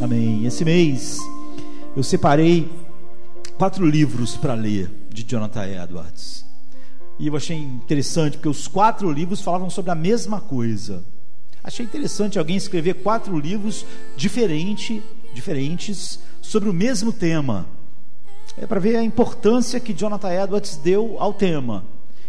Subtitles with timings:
[0.00, 0.46] Amém.
[0.46, 1.18] Esse mês
[1.96, 2.70] eu separei
[3.58, 6.44] quatro livros para ler de Jonathan Edwards.
[7.18, 11.02] E eu achei interessante porque os quatro livros falavam sobre a mesma coisa.
[11.64, 13.84] Achei interessante alguém escrever quatro livros
[14.16, 15.02] diferente,
[15.36, 17.66] diferentes sobre o mesmo tema.
[18.56, 21.84] É para ver a importância que Jonathan Edwards deu ao tema.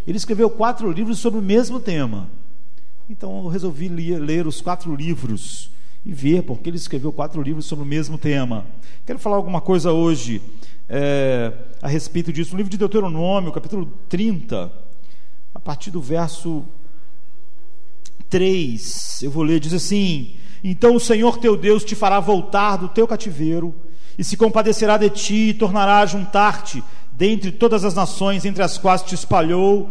[0.06, 2.30] Ele escreveu quatro livros sobre o mesmo tema.
[3.10, 5.72] Então eu resolvi ler, os quatro livros
[6.06, 8.66] e ver porque ele escreveu quatro livros sobre o mesmo tema.
[9.06, 10.42] Quero falar alguma coisa hoje
[10.90, 12.52] é, a respeito disso.
[12.52, 14.72] No livro de Deuteronômio, capítulo 30,
[15.56, 16.66] a partir do verso
[18.30, 22.88] 3, eu vou ler, diz assim: Então o Senhor teu Deus te fará voltar do
[22.88, 23.74] teu cativeiro,
[24.18, 28.78] e se compadecerá de ti, e tornará a juntar-te dentre todas as nações entre as
[28.78, 29.90] quais te espalhou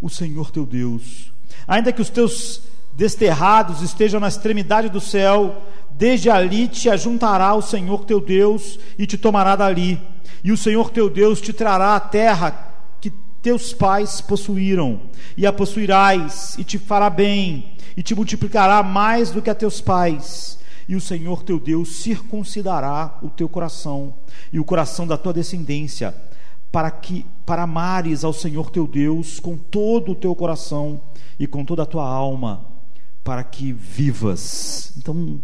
[0.00, 1.32] o Senhor teu Deus.
[1.66, 2.62] Ainda que os teus
[2.94, 9.06] desterrados estejam na extremidade do céu, desde ali te ajuntará o Senhor teu Deus e
[9.06, 10.00] te tomará dali.
[10.42, 12.71] E o Senhor teu Deus te trará a terra
[13.42, 15.00] teus pais possuíram,
[15.36, 19.80] e a possuirás, e te fará bem, e te multiplicará mais do que a teus
[19.80, 20.58] pais.
[20.88, 24.14] E o Senhor teu Deus circuncidará o teu coração
[24.52, 26.14] e o coração da tua descendência,
[26.70, 31.00] para que para amares ao Senhor teu Deus com todo o teu coração
[31.38, 32.64] e com toda a tua alma,
[33.24, 34.92] para que vivas.
[34.96, 35.40] Então,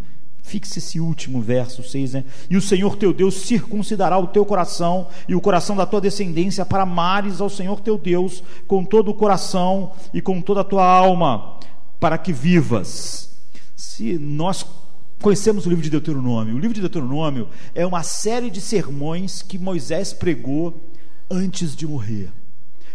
[0.49, 2.25] Fixe esse último verso 6, né?
[2.49, 6.65] E o Senhor teu Deus circuncidará o teu coração e o coração da tua descendência
[6.65, 10.87] para amares ao Senhor teu Deus com todo o coração e com toda a tua
[10.87, 11.59] alma,
[12.01, 13.31] para que vivas.
[13.77, 14.65] Se nós
[15.21, 19.59] conhecemos o livro de Deuteronômio, o livro de Deuteronômio é uma série de sermões que
[19.59, 20.81] Moisés pregou
[21.31, 22.33] antes de morrer.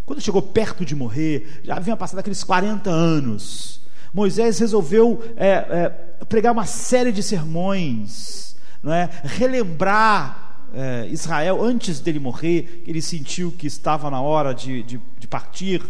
[0.08, 3.83] Quando chegou perto de morrer, já haviam passado aqueles 40 anos.
[4.14, 9.10] Moisés resolveu é, é, pregar uma série de sermões, não é?
[9.24, 15.28] relembrar é, Israel antes dele morrer, ele sentiu que estava na hora de, de, de
[15.28, 15.84] partir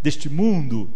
[0.00, 0.88] deste mundo.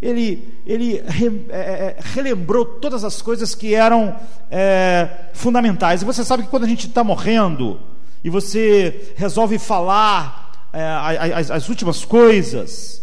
[0.00, 4.16] Ele, ele re, é, é, relembrou todas as coisas que eram
[4.50, 6.02] é, fundamentais.
[6.02, 7.80] E você sabe que quando a gente está morrendo
[8.22, 13.01] e você resolve falar as, as últimas coisas,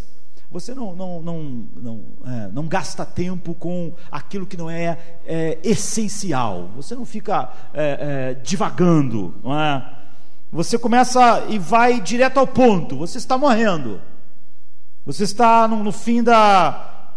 [0.51, 5.59] você não, não, não, não, é, não gasta tempo com aquilo que não é, é
[5.63, 6.71] essencial.
[6.75, 9.35] Você não fica é, é, divagando.
[9.43, 9.97] Não é?
[10.51, 12.97] Você começa e vai direto ao ponto.
[12.97, 14.01] Você está morrendo.
[15.05, 17.13] Você está no, no fim da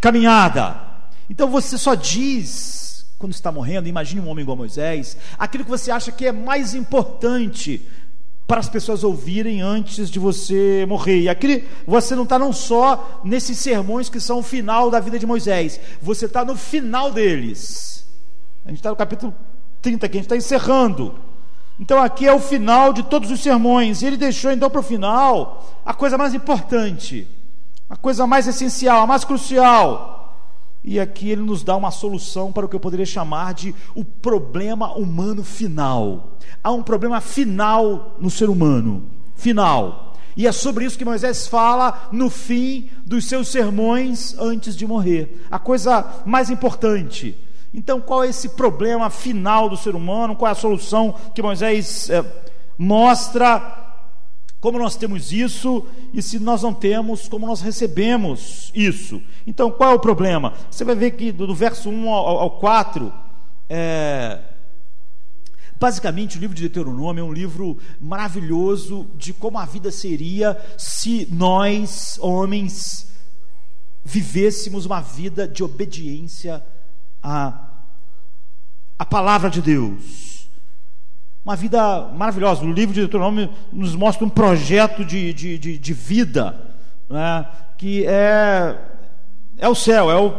[0.00, 0.80] caminhada.
[1.28, 5.90] Então você só diz, quando está morrendo, imagine um homem igual Moisés, aquilo que você
[5.90, 7.84] acha que é mais importante
[8.46, 11.22] para as pessoas ouvirem antes de você morrer.
[11.22, 15.18] E aqui você não está não só nesses sermões que são o final da vida
[15.18, 18.06] de Moisés, você está no final deles.
[18.64, 19.34] A gente está no capítulo
[19.82, 21.14] 30 aqui, a gente está encerrando.
[21.78, 24.00] Então aqui é o final de todos os sermões.
[24.00, 27.28] E ele deixou então para o final a coisa mais importante,
[27.90, 30.15] a coisa mais essencial, a mais crucial.
[30.86, 34.04] E aqui ele nos dá uma solução para o que eu poderia chamar de o
[34.04, 36.38] problema humano final.
[36.62, 39.02] Há um problema final no ser humano,
[39.34, 40.14] final.
[40.36, 45.44] E é sobre isso que Moisés fala no fim dos seus sermões antes de morrer.
[45.50, 47.36] A coisa mais importante.
[47.74, 50.36] Então, qual é esse problema final do ser humano?
[50.36, 52.24] Qual é a solução que Moisés é,
[52.78, 53.85] mostra?
[54.60, 59.22] Como nós temos isso e se nós não temos, como nós recebemos isso.
[59.46, 60.54] Então, qual é o problema?
[60.70, 63.12] Você vai ver que do, do verso 1 ao, ao 4,
[63.68, 64.40] é,
[65.78, 71.28] basicamente o livro de Deuteronômio é um livro maravilhoso de como a vida seria se
[71.30, 73.12] nós, homens,
[74.04, 76.64] vivêssemos uma vida de obediência
[77.22, 77.70] à,
[78.98, 80.35] à palavra de Deus
[81.46, 82.64] uma vida maravilhosa.
[82.64, 86.60] O livro de Deuteronômio nos mostra um projeto de, de, de, de vida,
[87.08, 87.46] né,
[87.78, 88.76] que é,
[89.56, 90.32] é o céu, é o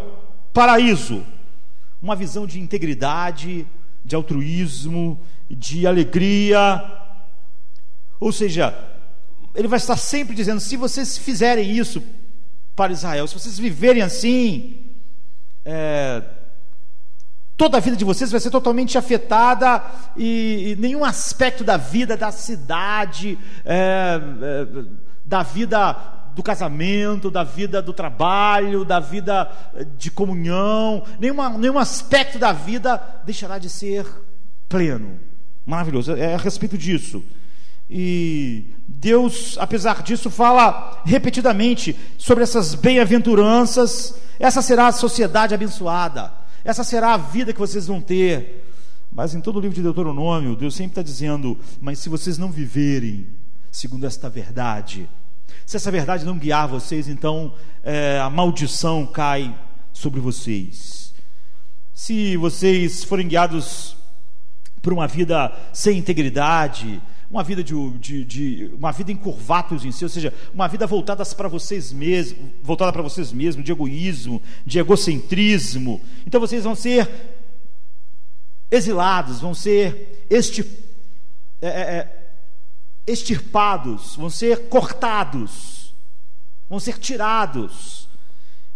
[0.52, 1.24] paraíso.
[2.02, 3.66] Uma visão de integridade,
[4.04, 5.18] de altruísmo,
[5.50, 6.84] de alegria.
[8.20, 8.78] Ou seja,
[9.56, 12.04] ele vai estar sempre dizendo: se vocês fizerem isso
[12.76, 14.76] para Israel, se vocês viverem assim,
[15.64, 16.22] é,
[17.58, 19.84] toda a vida de vocês vai ser totalmente afetada
[20.16, 24.86] e, e nenhum aspecto da vida da cidade, é, é,
[25.26, 25.94] da vida
[26.36, 29.52] do casamento, da vida do trabalho, da vida
[29.98, 34.06] de comunhão, nenhuma, nenhum aspecto da vida deixará de ser
[34.70, 35.20] pleno.
[35.66, 37.24] Maravilhoso, é a respeito disso.
[37.90, 44.14] E Deus, apesar disso, fala repetidamente sobre essas bem-aventuranças.
[44.40, 46.37] Essa será a sociedade abençoada.
[46.68, 48.66] Essa será a vida que vocês vão ter.
[49.10, 52.52] Mas em todo o livro de Deuteronômio, Deus sempre está dizendo: Mas se vocês não
[52.52, 53.26] viverem
[53.72, 55.10] segundo esta verdade,
[55.66, 59.58] se essa verdade não guiar vocês, então é, a maldição cai
[59.94, 61.14] sobre vocês.
[61.94, 63.96] Se vocês forem guiados
[64.82, 69.92] por uma vida sem integridade, uma vida de, de, de, uma vida em curvatos em
[69.92, 74.42] si, ou seja, uma vida voltada para vocês mesmos, voltada para vocês mesmos, de egoísmo,
[74.66, 76.02] de egocentrismo.
[76.26, 77.10] Então vocês vão ser
[78.72, 82.32] exilados, vão ser é, é, é,
[83.06, 85.94] extirpados, vão ser cortados,
[86.70, 88.08] vão ser tirados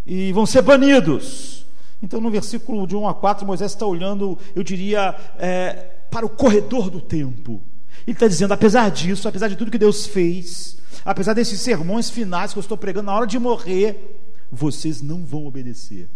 [0.04, 1.64] e vão ser banidos.
[2.02, 5.72] Então, no versículo de 1 a 4, Moisés está olhando, eu diria, é,
[6.10, 7.62] para o corredor do tempo
[8.06, 12.52] ele está dizendo: apesar disso, apesar de tudo que Deus fez, apesar desses sermões finais
[12.52, 14.20] que eu estou pregando na hora de morrer,
[14.50, 16.08] vocês não vão obedecer.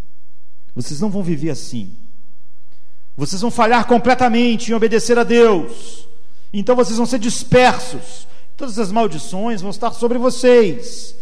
[0.74, 1.94] Vocês não vão viver assim.
[3.16, 6.06] Vocês vão falhar completamente em obedecer a Deus.
[6.52, 8.26] Então vocês vão ser dispersos.
[8.56, 11.16] Todas as maldições vão estar sobre vocês.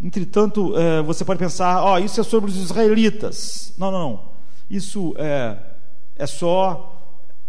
[0.00, 3.72] Entretanto, é, você pode pensar: ó, oh, isso é sobre os israelitas.
[3.76, 4.32] Não, não, não.
[4.70, 5.58] Isso é,
[6.16, 6.91] é só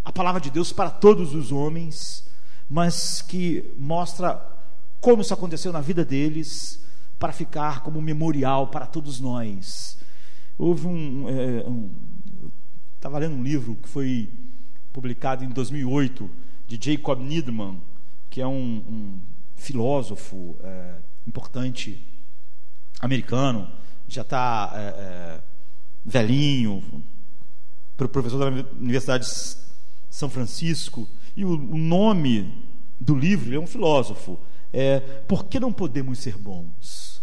[0.04, 2.28] a palavra de Deus para todos os homens,
[2.70, 4.42] mas que mostra
[5.00, 6.84] como isso aconteceu na vida deles,
[7.20, 9.98] para ficar como memorial para todos nós.
[10.58, 11.30] Houve um.
[11.30, 11.92] É, um
[12.96, 14.30] Estava lendo um livro que foi
[14.94, 16.30] publicado em 2008,
[16.66, 17.82] de Jacob Needman,
[18.30, 19.20] que é um, um
[19.58, 20.96] filósofo é,
[21.28, 22.02] importante
[23.02, 23.70] americano,
[24.08, 25.42] já está é, é,
[26.06, 27.04] velhinho,
[27.98, 29.26] professor da Universidade
[30.14, 32.54] são Francisco, e o, o nome
[33.00, 34.40] do livro, ele é um filósofo,
[34.72, 37.20] é Por que não podemos ser bons?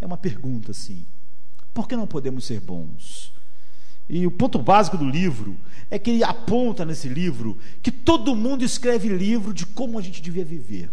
[0.00, 1.06] É uma pergunta assim.
[1.72, 3.32] Por que não podemos ser bons?
[4.08, 5.56] E o ponto básico do livro
[5.88, 10.20] é que ele aponta nesse livro que todo mundo escreve livro de como a gente
[10.20, 10.90] devia viver.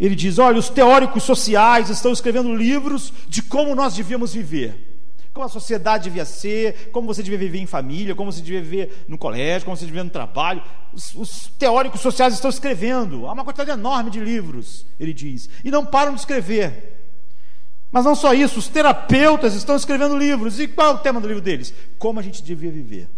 [0.00, 4.87] Ele diz: olha, os teóricos sociais estão escrevendo livros de como nós devíamos viver
[5.38, 9.04] como a sociedade devia ser, como você devia viver em família, como você devia viver
[9.06, 10.60] no colégio, como você devia no trabalho.
[10.92, 15.70] Os, os, teóricos sociais estão escrevendo, há uma quantidade enorme de livros, ele diz, e
[15.70, 17.14] não param de escrever.
[17.92, 20.58] Mas não só isso, os terapeutas estão escrevendo livros.
[20.58, 21.72] E qual é o tema do livro deles?
[22.00, 23.08] Como a gente devia viver.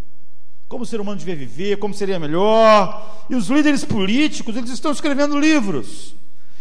[0.69, 3.25] Como o ser humano devia viver, como seria melhor.
[3.31, 6.15] E os líderes políticos, eles estão escrevendo livros.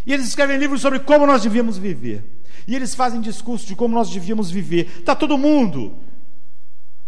[0.09, 2.41] E eles escrevem livros sobre como nós devíamos viver.
[2.67, 4.91] E eles fazem discurso de como nós devíamos viver.
[5.01, 5.94] Está todo mundo.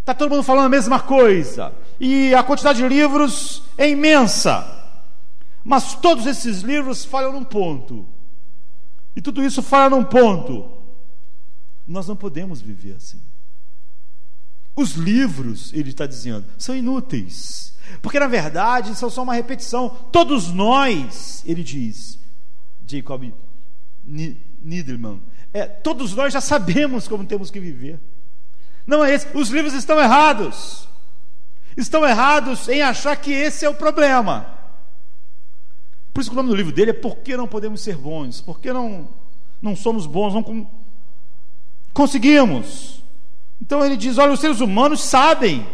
[0.02, 1.74] Está todo mundo falando a mesma coisa.
[2.00, 4.68] E a quantidade de livros é imensa.
[5.64, 8.08] Mas todos esses livros falham num ponto.
[9.16, 10.70] E tudo isso falha num ponto.
[11.88, 13.20] Nós não podemos viver assim.
[14.76, 17.74] Os livros, ele está dizendo, são inúteis.
[18.00, 19.90] Porque na verdade são só uma repetição.
[20.12, 22.21] Todos nós, ele diz,
[22.92, 23.32] Jacob
[24.04, 25.22] Niederman,
[25.54, 28.00] é, todos nós já sabemos como temos que viver.
[28.86, 29.28] Não é esse.
[29.36, 30.88] Os livros estão errados.
[31.78, 34.46] Estão errados em achar que esse é o problema.
[36.14, 38.42] Por isso que o nome do livro dele é Por que não podemos ser bons?
[38.42, 39.08] Por que não,
[39.62, 40.34] não somos bons?
[40.34, 40.70] Não
[41.94, 43.04] conseguimos.
[43.62, 45.66] Então ele diz: olha, os seres humanos sabem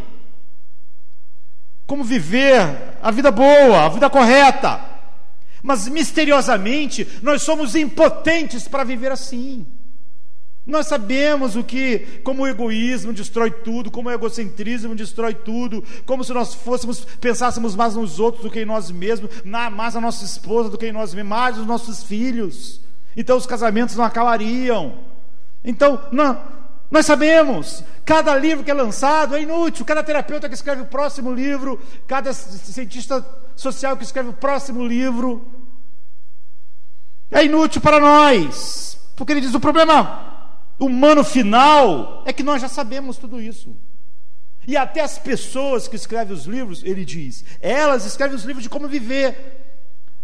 [1.86, 4.97] como viver a vida boa, a vida correta
[5.68, 9.68] mas misteriosamente nós somos impotentes para viver assim.
[10.66, 16.24] Nós sabemos o que, como o egoísmo destrói tudo, como o egocentrismo destrói tudo, como
[16.24, 20.24] se nós fôssemos, pensássemos mais nos outros do que em nós mesmos, mais na nossa
[20.24, 22.80] esposa do que em nós mesmos, mais nos nossos filhos.
[23.14, 25.00] Então os casamentos não acabariam.
[25.66, 26.42] Então, não,
[26.90, 31.34] nós sabemos, cada livro que é lançado é inútil, cada terapeuta que escreve o próximo
[31.34, 35.57] livro, cada cientista social que escreve o próximo livro,
[37.32, 40.28] é inútil para nós, porque ele diz: o problema
[40.80, 43.76] humano final é que nós já sabemos tudo isso.
[44.66, 48.70] E até as pessoas que escrevem os livros, ele diz, elas escrevem os livros de
[48.70, 49.64] como viver,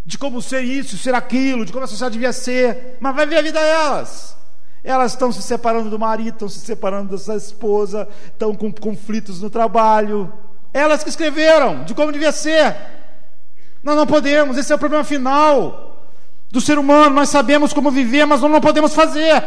[0.05, 3.37] de como ser isso, ser aquilo, de como a sociedade devia ser, mas vai ver
[3.37, 4.35] a vida delas.
[4.83, 9.41] Elas estão se separando do marido, estão se separando da sua esposa, estão com conflitos
[9.41, 10.31] no trabalho.
[10.73, 12.75] Elas que escreveram de como devia ser.
[13.81, 15.92] Nós não podemos, esse é o problema final
[16.53, 19.43] do ser humano, nós sabemos como viver, mas nós não podemos fazer.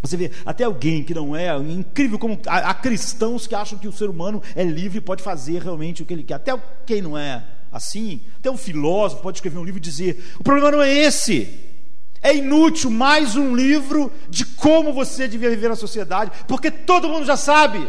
[0.00, 3.86] Você vê, até alguém que não é, incrível como há, há, cristãos que acham que
[3.86, 6.34] o ser humano é livre e pode fazer realmente o que ele quer.
[6.34, 8.22] Até quem não é assim.
[8.38, 11.52] Até um filósofo pode escrever um livro e dizer: o problema não é esse.
[12.22, 17.26] É inútil mais um livro de como você devia viver na sociedade, porque todo mundo
[17.26, 17.86] já sabe.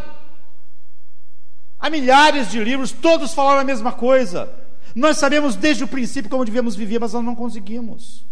[1.79, 4.64] Há milhares de livros, todos falaram a mesma coisa.
[4.95, 8.25] Nós sabemos desde o princípio como devemos viver, mas nós não conseguimos.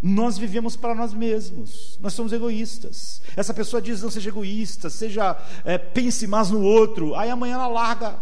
[0.00, 3.20] Nós vivemos para nós mesmos, nós somos egoístas.
[3.36, 7.14] Essa pessoa diz: não seja egoísta, seja é, pense mais no outro.
[7.14, 8.18] Aí amanhã ela larga.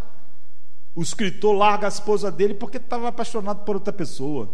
[0.96, 4.50] O escritor larga a esposa dele porque estava apaixonado por outra pessoa.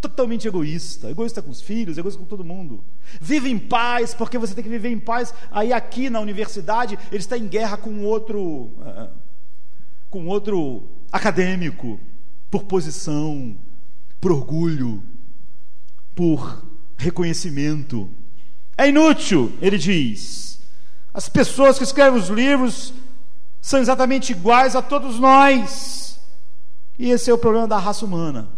[0.00, 2.82] Totalmente egoísta, egoísta com os filhos, egoísta com todo mundo.
[3.20, 5.32] Vive em paz, porque você tem que viver em paz.
[5.52, 9.08] Aí aqui na universidade ele está em guerra com outro, é,
[10.10, 12.00] com outro acadêmico,
[12.50, 13.56] por posição,
[14.20, 15.02] por orgulho
[16.18, 16.64] por
[16.96, 18.10] reconhecimento.
[18.76, 20.58] É inútil, ele diz.
[21.14, 22.92] As pessoas que escrevem os livros
[23.60, 26.18] são exatamente iguais a todos nós.
[26.98, 28.48] E esse é o problema da raça humana.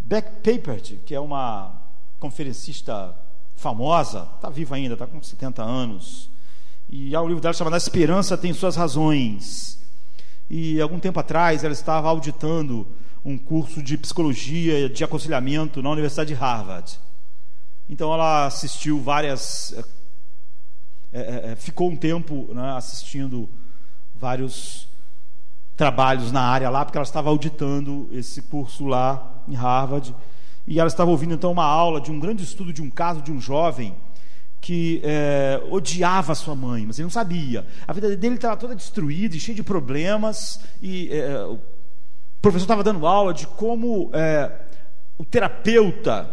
[0.00, 1.80] Beck Papert, que é uma
[2.20, 3.16] conferencista
[3.56, 6.28] famosa, está viva ainda, está com 70 anos.
[6.90, 9.82] E há um livro dela chamado A Esperança Tem Suas Razões.
[10.48, 12.86] E algum tempo atrás ela estava auditando
[13.24, 16.98] um curso de psicologia de aconselhamento na Universidade de Harvard.
[17.88, 19.74] Então ela assistiu várias.
[21.12, 23.48] É, é, ficou um tempo né, assistindo
[24.14, 24.88] vários
[25.76, 30.14] trabalhos na área lá, porque ela estava auditando esse curso lá em Harvard.
[30.66, 33.30] E ela estava ouvindo então uma aula de um grande estudo de um caso de
[33.30, 33.94] um jovem
[34.64, 37.66] que é, odiava sua mãe, mas ele não sabia.
[37.86, 41.46] A vida dele estava toda destruída e cheia de problemas, e é,
[42.40, 44.50] professor estava dando aula de como é,
[45.18, 46.30] o terapeuta,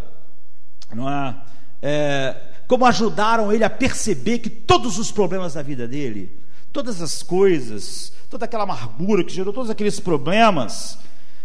[0.93, 1.41] não é,
[1.81, 6.31] é, como ajudaram ele a perceber que todos os problemas da vida dele,
[6.71, 10.97] todas as coisas, toda aquela amargura que gerou todos aqueles problemas,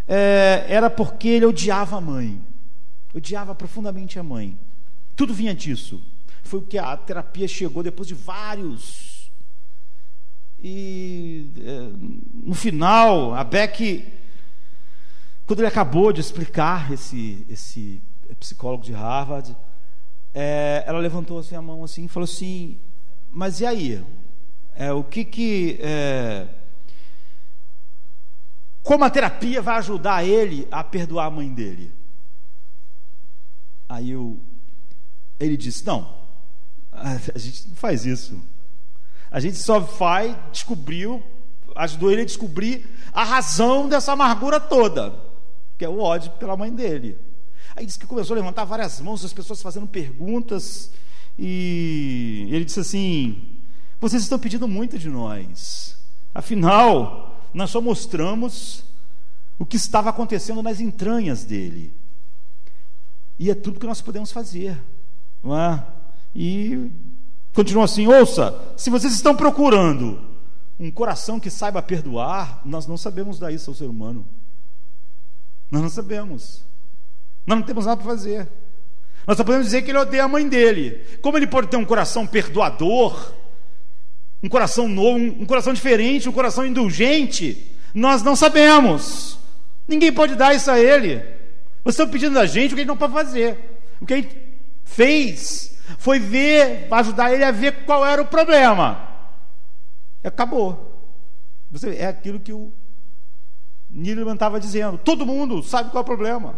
[0.07, 2.41] é, era porque ele odiava a mãe,
[3.13, 4.57] odiava profundamente a mãe.
[5.17, 6.01] Tudo vinha disso.
[6.47, 9.31] Foi o que a terapia chegou depois de vários.
[10.63, 11.91] E é,
[12.43, 14.17] no final, a Beck
[15.47, 18.03] quando ele acabou de explicar esse, esse
[18.41, 19.57] psicólogo de Harvard,
[20.35, 22.81] é, ela levantou assim a mão assim e falou assim:
[23.31, 24.05] Mas e aí?
[24.75, 25.79] É, o que que.
[25.81, 26.49] É,
[28.83, 31.93] como a terapia vai ajudar ele a perdoar a mãe dele?
[33.89, 34.41] Aí eu,
[35.39, 36.13] ele disse: Não,
[36.97, 38.41] a gente não faz isso.
[39.31, 41.23] A gente só vai descobrir,
[41.75, 45.27] ajudou ele a descobrir a razão dessa amargura toda
[45.77, 47.19] que é o ódio pela mãe dele.
[47.75, 50.91] Aí disse que começou a levantar várias mãos, as pessoas fazendo perguntas,
[51.39, 53.61] e ele disse assim:
[54.01, 55.97] Vocês estão pedindo muito de nós.
[56.35, 58.85] Afinal, nós só mostramos
[59.59, 61.93] o que estava acontecendo nas entranhas dele.
[63.39, 64.83] E é tudo que nós podemos fazer.
[65.43, 65.85] Não é?
[66.39, 66.91] E
[67.55, 70.21] continua assim: ouça, se vocês estão procurando
[70.79, 74.27] um coração que saiba perdoar, nós não sabemos dar isso ao ser humano.
[75.71, 76.63] Nós não sabemos.
[77.47, 78.47] Nós não temos nada para fazer.
[79.27, 81.03] Nós só podemos dizer que ele odeia a mãe dele.
[81.23, 83.33] Como ele pode ter um coração perdoador,
[84.43, 87.75] um coração novo, um coração diferente, um coração indulgente?
[87.95, 89.39] Nós não sabemos.
[89.89, 91.17] Ninguém pode dar isso a ele.
[91.83, 93.81] Vocês estão pedindo da gente o que ele não pode fazer.
[94.01, 94.29] O que ele
[94.85, 99.09] fez foi ver, ajudar ele a ver qual era o problema.
[100.25, 100.93] Acabou.
[101.71, 102.73] Você, é aquilo que o
[103.91, 106.55] Niliman estava dizendo: todo mundo sabe qual é o problema.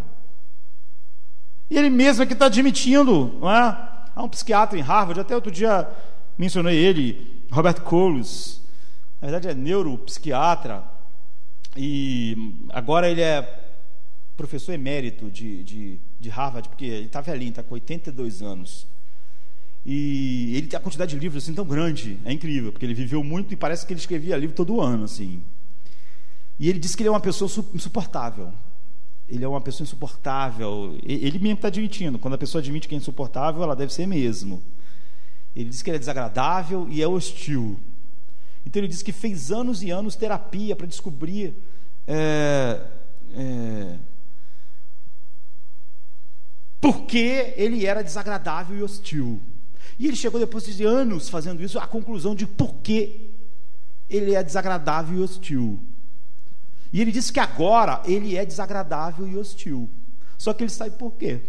[1.70, 3.88] E ele mesmo é que está admitindo, não é?
[4.14, 5.88] Há um psiquiatra em Harvard, até outro dia
[6.36, 8.60] mencionei ele, Robert Coles.
[9.20, 10.82] Na verdade é neuropsiquiatra.
[11.76, 13.42] E agora ele é
[14.36, 18.86] professor emérito de, de, de Harvard, porque ele está velhinho, está com 82 anos.
[19.84, 23.24] E ele tem a quantidade de livros assim tão grande, é incrível, porque ele viveu
[23.24, 25.42] muito e parece que ele escrevia livro todo ano, assim.
[26.58, 28.52] E ele disse que ele é uma pessoa insuportável.
[29.28, 30.98] Ele é uma pessoa insuportável.
[31.04, 32.18] Ele mesmo está admitindo.
[32.18, 34.62] Quando a pessoa admite que é insuportável, ela deve ser mesmo.
[35.54, 37.78] Ele diz que ele é desagradável e é hostil.
[38.66, 41.54] Então ele diz que fez anos e anos terapia para descobrir
[42.06, 42.80] é,
[43.34, 43.96] é,
[46.80, 49.40] por que ele era desagradável e hostil.
[49.98, 53.30] E ele chegou depois de anos fazendo isso à conclusão de por que
[54.08, 55.80] ele é desagradável e hostil.
[56.92, 59.90] E ele disse que agora ele é desagradável e hostil.
[60.38, 61.40] Só que ele sabe por quê.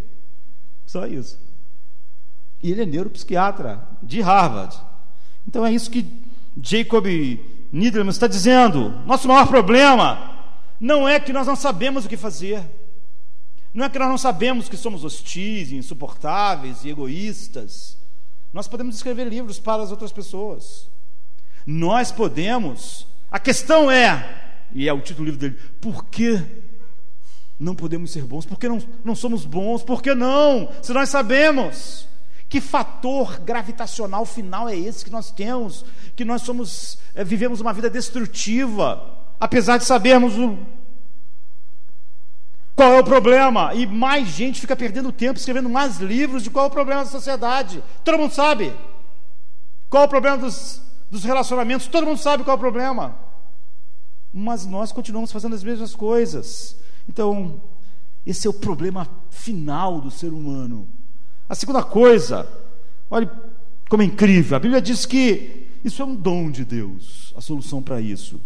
[0.85, 1.39] Só isso.
[2.61, 4.75] E ele é neuropsiquiatra de Harvard.
[5.47, 6.05] Então é isso que
[6.61, 7.05] Jacob
[7.71, 8.89] Niederman está dizendo.
[9.05, 10.47] Nosso maior problema
[10.79, 12.63] não é que nós não sabemos o que fazer.
[13.73, 17.98] Não é que nós não sabemos que somos hostis, insuportáveis e egoístas.
[18.51, 20.89] Nós podemos escrever livros para as outras pessoas.
[21.65, 23.07] Nós podemos.
[23.29, 26.43] A questão é, e é o título do livro dele, por que
[27.59, 28.45] não podemos ser bons?
[28.45, 29.83] Por que não, não somos bons?
[29.83, 30.69] Por que não?
[30.81, 32.07] Se nós sabemos.
[32.47, 35.85] Que fator gravitacional final é esse que nós temos?
[36.15, 40.57] Que nós somos, é, vivemos uma vida destrutiva, apesar de sabermos o,
[42.79, 43.73] qual é o problema?
[43.75, 47.09] E mais gente fica perdendo tempo escrevendo mais livros de qual é o problema da
[47.09, 47.83] sociedade.
[48.05, 48.73] Todo mundo sabe.
[49.89, 50.81] Qual é o problema dos,
[51.11, 51.87] dos relacionamentos?
[51.87, 53.17] Todo mundo sabe qual é o problema.
[54.33, 56.77] Mas nós continuamos fazendo as mesmas coisas.
[57.09, 57.61] Então,
[58.25, 60.87] esse é o problema final do ser humano.
[61.49, 62.47] A segunda coisa,
[63.11, 63.29] olha
[63.89, 64.55] como é incrível.
[64.55, 68.39] A Bíblia diz que isso é um dom de Deus, a solução para isso.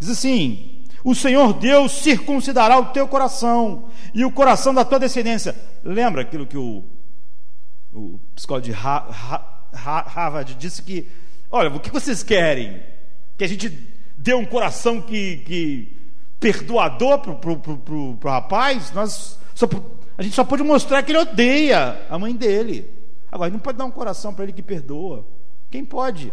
[0.00, 0.75] Diz assim:
[1.06, 5.54] o Senhor Deus circuncidará o teu coração e o coração da tua descendência.
[5.84, 6.82] Lembra aquilo que o,
[7.94, 11.06] o psicólogo de Harvard disse que,
[11.48, 12.82] olha, o que vocês querem?
[13.38, 13.68] Que a gente
[14.18, 15.96] dê um coração que, que
[16.40, 18.90] perdoador para o rapaz?
[18.90, 19.68] Nós só,
[20.18, 22.90] a gente só pode mostrar que ele odeia a mãe dele.
[23.30, 25.24] Agora, não pode dar um coração para ele que perdoa.
[25.70, 26.32] Quem pode?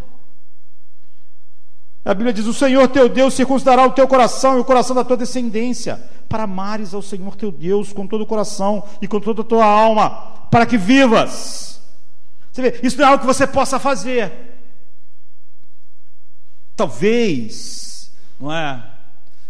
[2.05, 5.03] A Bíblia diz: O Senhor teu Deus circuncidará o teu coração e o coração da
[5.03, 9.41] tua descendência, para amares ao Senhor teu Deus com todo o coração e com toda
[9.41, 10.09] a tua alma,
[10.51, 11.81] para que vivas.
[12.51, 14.31] Você vê, isso não é algo que você possa fazer.
[16.75, 18.83] Talvez, não é?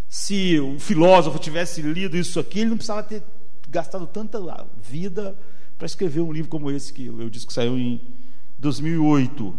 [0.07, 3.23] Se o filósofo tivesse lido isso aqui, ele não precisava ter
[3.69, 4.39] gastado tanta
[4.79, 5.35] vida
[5.77, 7.99] para escrever um livro como esse que eu disse que saiu em
[8.59, 9.53] 2008.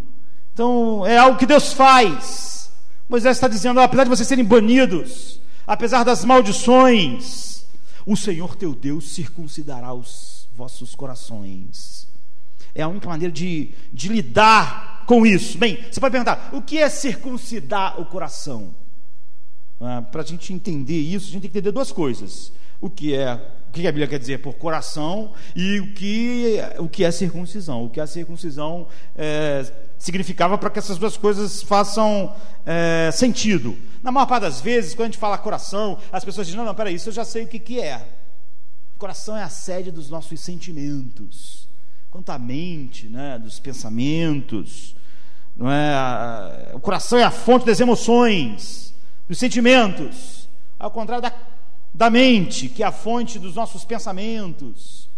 [0.52, 2.63] Então, é algo que Deus faz.
[3.08, 7.66] Moisés está dizendo: apesar de vocês serem banidos, apesar das maldições,
[8.06, 12.06] o Senhor teu Deus circuncidará os vossos corações.
[12.74, 15.58] É a única maneira de, de lidar com isso.
[15.58, 18.74] Bem, você pode perguntar: o que é circuncidar o coração?
[19.80, 23.14] Ah, Para a gente entender isso, a gente tem que entender duas coisas: o que
[23.14, 23.34] é
[23.68, 27.84] o que a Bíblia quer dizer por coração e o que, o que é circuncisão.
[27.84, 28.86] O que é circuncisão
[29.16, 29.64] é,
[30.04, 32.36] significava para que essas duas coisas façam
[32.66, 33.76] é, sentido.
[34.02, 36.74] Na maior parte das vezes, quando a gente fala coração, as pessoas dizem: não, não,
[36.74, 38.06] peraí, isso eu já sei o que, que é.
[38.98, 41.66] Coração é a sede dos nossos sentimentos,
[42.10, 44.94] quanto à mente, né, dos pensamentos.
[45.56, 46.72] Não é?
[46.74, 48.94] O coração é a fonte das emoções,
[49.26, 51.32] dos sentimentos, ao contrário da,
[51.94, 55.08] da mente, que é a fonte dos nossos pensamentos.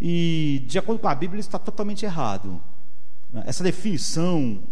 [0.00, 2.62] E, de acordo com a Bíblia, isso está totalmente errado.
[3.44, 4.62] Essa definição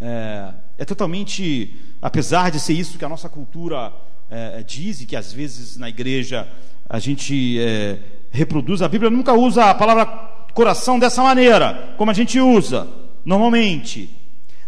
[0.00, 3.92] é, é, totalmente, apesar de ser isso que a nossa cultura
[4.30, 6.48] é, diz e que às vezes na igreja
[6.88, 7.98] a gente é,
[8.30, 10.06] reproduz, a Bíblia nunca usa a palavra
[10.54, 12.88] coração dessa maneira, como a gente usa
[13.24, 14.16] normalmente.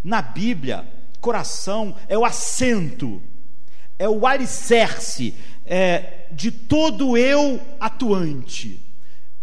[0.04, 0.86] Na Bíblia,
[1.20, 3.22] coração é o assento,
[3.98, 8.80] é o alicerce é, de todo eu atuante,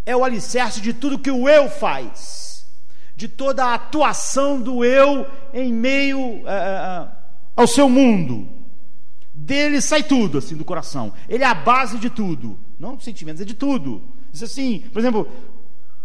[0.06, 2.49] é o alicerce de tudo que o eu faz
[3.20, 7.06] de toda a atuação do eu em meio uh,
[7.54, 8.48] ao seu mundo.
[9.34, 11.12] Dele sai tudo, assim, do coração.
[11.28, 12.58] Ele é a base de tudo.
[12.78, 14.02] Não dos sentimentos, é de tudo.
[14.32, 15.28] Diz assim, por exemplo,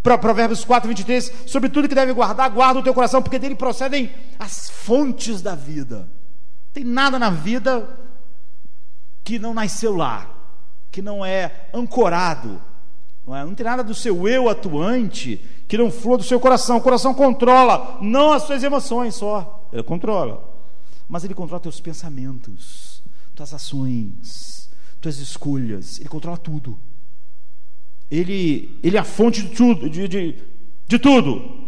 [0.04, 4.14] Provérbios 4, 23, sobre tudo que deve guardar, guarda o teu coração, porque dele procedem
[4.38, 6.10] as fontes da vida.
[6.74, 7.98] Tem nada na vida
[9.24, 10.30] que não nasceu lá,
[10.92, 12.62] que não é ancorado,
[13.26, 13.44] não, é?
[13.44, 16.78] não tem nada do seu eu atuante que não flua do seu coração.
[16.78, 20.48] O coração controla, não as suas emoções só, ele controla,
[21.10, 23.02] mas ele controla teus pensamentos,
[23.34, 24.70] tuas ações,
[25.02, 26.78] tuas escolhas, ele controla tudo.
[28.10, 30.36] Ele, ele é a fonte de tudo, de, de,
[30.88, 31.66] de tudo.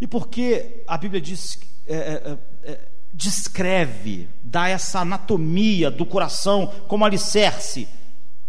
[0.00, 7.04] E porque a Bíblia diz, é, é, é, descreve, dá essa anatomia do coração como
[7.04, 7.88] alicerce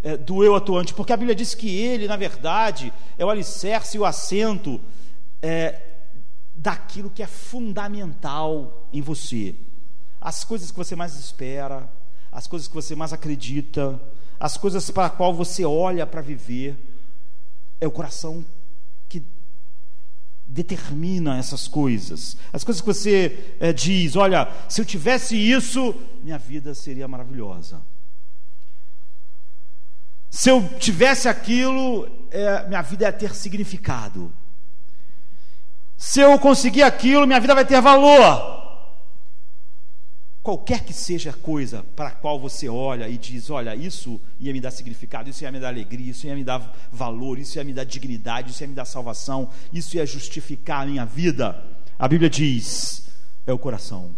[0.03, 3.95] é, do eu atuante, porque a Bíblia diz que ele, na verdade, é o alicerce
[3.95, 4.79] e o assento
[5.41, 5.81] é,
[6.53, 9.55] daquilo que é fundamental em você.
[10.19, 11.89] As coisas que você mais espera,
[12.31, 13.99] as coisas que você mais acredita,
[14.39, 16.77] as coisas para qual você olha para viver,
[17.79, 18.45] é o coração
[19.07, 19.23] que
[20.45, 22.35] determina essas coisas.
[22.51, 27.81] As coisas que você é, diz, olha, se eu tivesse isso, minha vida seria maravilhosa.
[30.33, 34.33] Se eu tivesse aquilo, é, minha vida ia ter significado.
[35.95, 38.63] Se eu conseguir aquilo, minha vida vai ter valor.
[40.41, 44.51] qualquer que seja a coisa para a qual você olha e diz: olha, isso ia
[44.51, 47.63] me dar significado, isso ia me dar alegria, isso ia me dar valor, isso ia
[47.63, 51.63] me dar dignidade, isso ia me dar salvação, isso ia justificar a minha vida.
[51.99, 53.07] A Bíblia diz:
[53.45, 54.15] é o coração,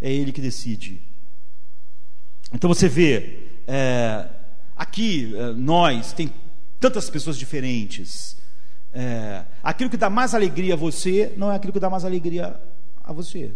[0.00, 1.02] é ele que decide.
[2.52, 4.28] Então você vê, é,
[4.80, 6.32] aqui é, nós, tem
[6.80, 8.38] tantas pessoas diferentes.
[8.94, 12.58] É, aquilo que dá mais alegria a você não é aquilo que dá mais alegria
[13.04, 13.52] a você.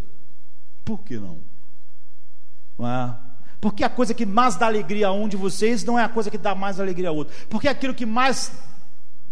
[0.84, 1.38] Por que não?
[2.78, 3.16] Não é?
[3.58, 6.30] Porque a coisa que mais dá alegria a um de vocês não é a coisa
[6.30, 7.34] que dá mais alegria a outro.
[7.48, 8.52] Porque aquilo que mais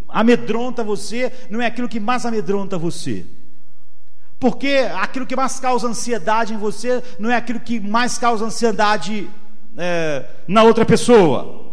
[0.09, 3.27] amedronta você não é aquilo que mais amedronta você.
[4.41, 9.29] Porque aquilo que mais causa ansiedade em você não é aquilo que mais causa ansiedade
[9.77, 11.72] é, na outra pessoa.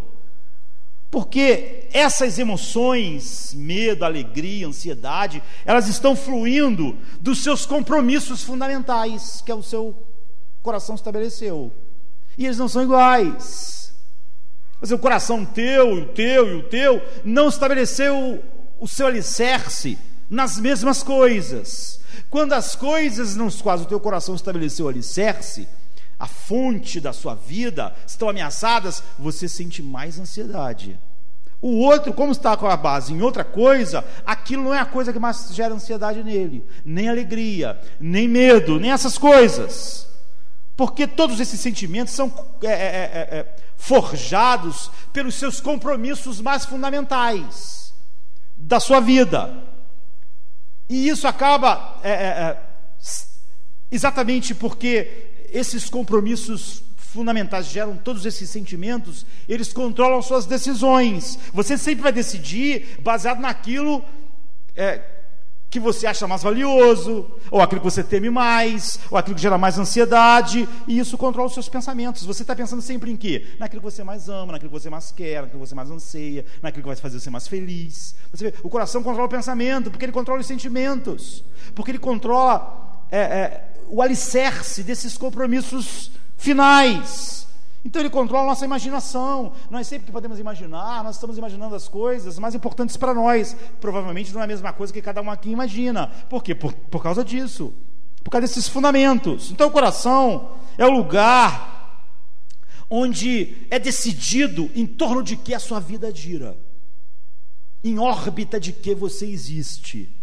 [1.11, 9.55] Porque essas emoções, medo, alegria, ansiedade, elas estão fluindo dos seus compromissos fundamentais, que é
[9.55, 9.95] o seu
[10.61, 11.71] coração estabeleceu.
[12.37, 13.91] E eles não são iguais.
[14.79, 18.43] Mas o coração teu, o teu e o teu não estabeleceu
[18.79, 19.97] o seu alicerce
[20.29, 21.99] nas mesmas coisas.
[22.29, 25.67] Quando as coisas nas quais o teu coração estabeleceu o alicerce,
[26.19, 30.99] a fonte da sua vida estão ameaçadas, você sente mais ansiedade.
[31.61, 35.11] O outro, como está com a base em outra coisa, aquilo não é a coisa
[35.13, 40.07] que mais gera ansiedade nele, nem alegria, nem medo, nem essas coisas.
[40.75, 47.93] Porque todos esses sentimentos são é, é, é, é forjados pelos seus compromissos mais fundamentais
[48.55, 49.53] da sua vida.
[50.87, 52.57] E isso acaba é, é,
[53.91, 61.39] exatamente porque esses compromissos fundamentais geram todos esses sentimentos, eles controlam suas decisões.
[61.53, 64.03] Você sempre vai decidir baseado naquilo
[64.75, 65.01] é,
[65.69, 69.57] que você acha mais valioso, ou aquilo que você teme mais, ou aquilo que gera
[69.57, 72.25] mais ansiedade, e isso controla os seus pensamentos.
[72.25, 73.45] Você está pensando sempre em quê?
[73.59, 76.45] Naquilo que você mais ama, naquilo que você mais quer, naquilo que você mais anseia,
[76.61, 78.15] naquilo que vai fazer você mais feliz.
[78.31, 81.43] Você vê, o coração controla o pensamento, porque ele controla os sentimentos,
[81.75, 87.47] porque ele controla é, é, o alicerce desses compromissos finais.
[87.83, 89.53] Então ele controla a nossa imaginação.
[89.69, 93.55] Nós sempre que podemos imaginar, nós estamos imaginando as coisas mais importantes para nós.
[93.79, 96.07] Provavelmente não é a mesma coisa que cada um aqui imagina.
[96.29, 96.53] Por quê?
[96.53, 97.73] Por, por causa disso.
[98.23, 99.49] Por causa desses fundamentos.
[99.51, 101.77] Então o coração é o lugar
[102.89, 106.57] onde é decidido em torno de que a sua vida gira.
[107.83, 110.13] Em órbita de que você existe.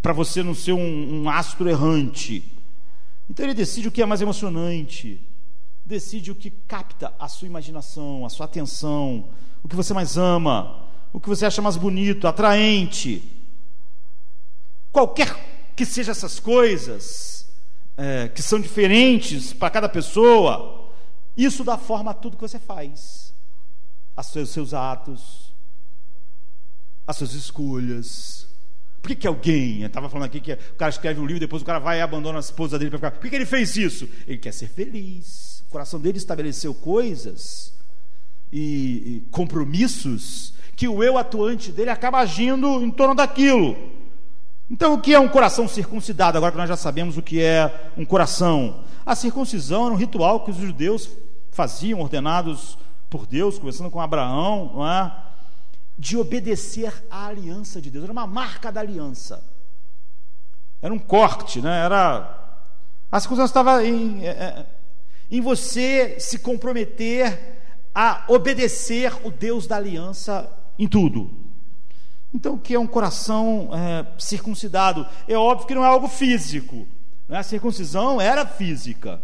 [0.00, 2.51] Para você não ser um, um astro errante
[3.32, 5.18] então ele decide o que é mais emocionante,
[5.86, 9.30] decide o que capta a sua imaginação, a sua atenção,
[9.62, 13.26] o que você mais ama, o que você acha mais bonito, atraente.
[14.92, 17.48] Qualquer que sejam essas coisas,
[17.96, 20.90] é, que são diferentes para cada pessoa,
[21.34, 23.32] isso dá forma a tudo que você faz,
[24.14, 25.54] aos seus, seus atos,
[27.06, 28.46] às suas escolhas,
[29.02, 31.60] por que, que alguém, eu estava falando aqui que o cara escreve um livro, depois
[31.60, 33.10] o cara vai e abandona a esposa dele para ficar.
[33.10, 34.08] Por que, que ele fez isso?
[34.28, 35.64] Ele quer ser feliz.
[35.66, 37.74] O coração dele estabeleceu coisas
[38.52, 43.76] e, e compromissos que o eu atuante dele acaba agindo em torno daquilo.
[44.70, 46.38] Então, o que é um coração circuncidado?
[46.38, 48.84] Agora que nós já sabemos o que é um coração.
[49.04, 51.10] A circuncisão era um ritual que os judeus
[51.50, 52.78] faziam, ordenados
[53.10, 55.12] por Deus, começando com Abraão, não é?
[56.02, 58.02] De obedecer à aliança de Deus.
[58.02, 59.40] Era uma marca da aliança.
[60.82, 61.84] Era um corte, né?
[61.84, 62.58] Era
[63.08, 64.66] a circunstância estava em, é, é,
[65.30, 67.38] em você se comprometer
[67.94, 71.30] a obedecer o Deus da aliança em tudo.
[72.34, 75.06] Então, o que é um coração é, circuncidado?
[75.28, 76.84] É óbvio que não é algo físico.
[77.28, 77.38] Né?
[77.38, 79.22] A circuncisão era física.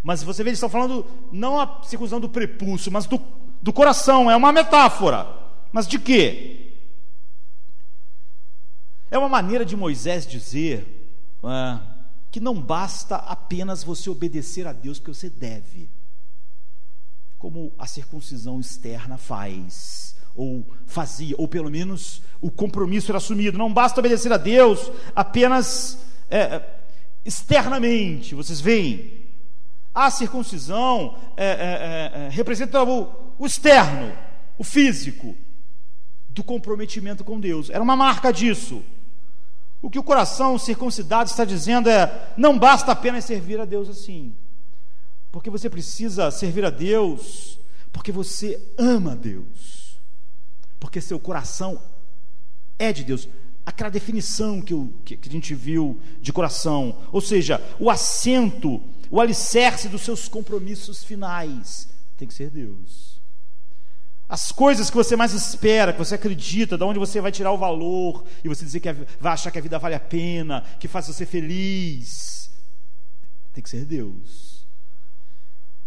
[0.00, 3.20] Mas você vê, eles estão falando não a circuncisão do prepúcio, mas do,
[3.60, 4.30] do coração.
[4.30, 5.39] É uma metáfora.
[5.72, 6.72] Mas de quê?
[9.10, 10.86] É uma maneira de Moisés dizer
[11.42, 11.80] é,
[12.30, 15.88] que não basta apenas você obedecer a Deus que você deve,
[17.38, 23.58] como a circuncisão externa faz, ou fazia, ou pelo menos o compromisso era assumido.
[23.58, 25.98] Não basta obedecer a Deus apenas
[26.30, 26.62] é,
[27.24, 28.34] externamente.
[28.34, 29.26] Vocês veem,
[29.92, 34.16] a circuncisão é, é, é, é representa o, o externo,
[34.56, 35.34] o físico
[36.30, 37.70] do comprometimento com Deus.
[37.70, 38.82] Era uma marca disso.
[39.82, 44.34] O que o coração circuncidado está dizendo é: não basta apenas servir a Deus assim,
[45.32, 47.50] porque você precisa servir a Deus
[47.92, 49.98] porque você ama Deus,
[50.78, 51.80] porque seu coração
[52.78, 53.28] é de Deus.
[53.66, 58.82] aquela definição que, eu, que, que a gente viu de coração, ou seja, o assento,
[59.10, 63.09] o alicerce dos seus compromissos finais tem que ser Deus.
[64.32, 67.58] As coisas que você mais espera, que você acredita, de onde você vai tirar o
[67.58, 70.86] valor, e você dizer que a- vai achar que a vida vale a pena, que
[70.86, 72.48] faz você feliz,
[73.52, 74.64] tem que ser Deus.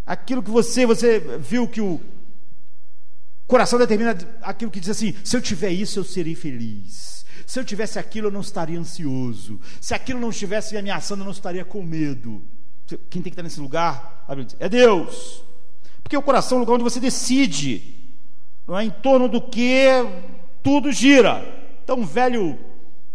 [0.05, 2.01] Aquilo que você, você viu que o
[3.47, 7.23] coração determina aquilo que diz assim: se eu tiver isso, eu serei feliz.
[7.47, 9.57] Se eu tivesse aquilo, eu não estaria ansioso.
[9.79, 12.41] Se aquilo não estivesse me ameaçando, eu não estaria com medo.
[13.09, 14.25] Quem tem que estar nesse lugar
[14.59, 15.41] é Deus.
[16.03, 18.02] Porque o coração é o lugar onde você decide,
[18.67, 19.85] não é em torno do que
[20.61, 21.43] tudo gira.
[21.83, 22.57] Então, um velho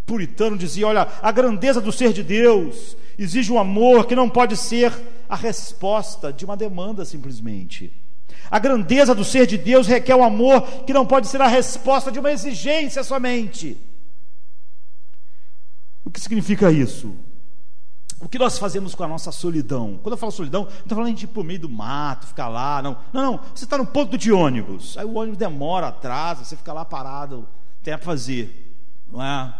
[0.04, 4.56] puritano dizia: Olha, a grandeza do ser de Deus exige um amor que não pode
[4.56, 4.92] ser
[5.28, 7.92] a resposta de uma demanda simplesmente.
[8.50, 12.10] A grandeza do ser de Deus requer um amor que não pode ser a resposta
[12.10, 13.76] de uma exigência somente.
[16.04, 17.14] O que significa isso?
[18.20, 19.98] O que nós fazemos com a nossa solidão?
[20.02, 22.48] Quando eu falo solidão, não estou falando de ir para o meio do mato, ficar
[22.48, 22.96] lá, não.
[23.12, 23.40] Não, não.
[23.54, 27.48] Você está no ponto de ônibus, aí o ônibus demora, atrasa, você fica lá parado,
[27.82, 28.76] tem a fazer,
[29.10, 29.54] não é?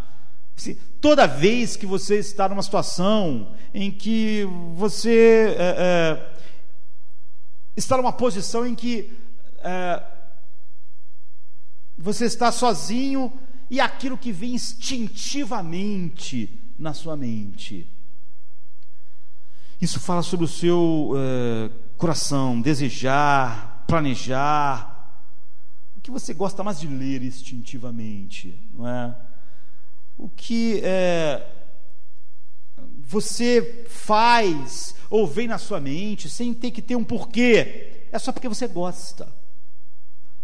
[0.56, 4.44] Assim, toda vez que você está numa situação em que
[4.74, 6.32] você é, é,
[7.76, 9.12] está numa posição em que
[9.58, 10.02] é,
[11.96, 13.32] você está sozinho
[13.70, 17.88] e aquilo que vem instintivamente na sua mente.
[19.80, 25.22] Isso fala sobre o seu é, coração, desejar, planejar.
[25.96, 29.16] O que você gosta mais de ler instintivamente, não é?
[30.16, 31.46] O que é,
[32.98, 38.32] você faz ou vem na sua mente sem ter que ter um porquê, é só
[38.32, 39.28] porque você gosta.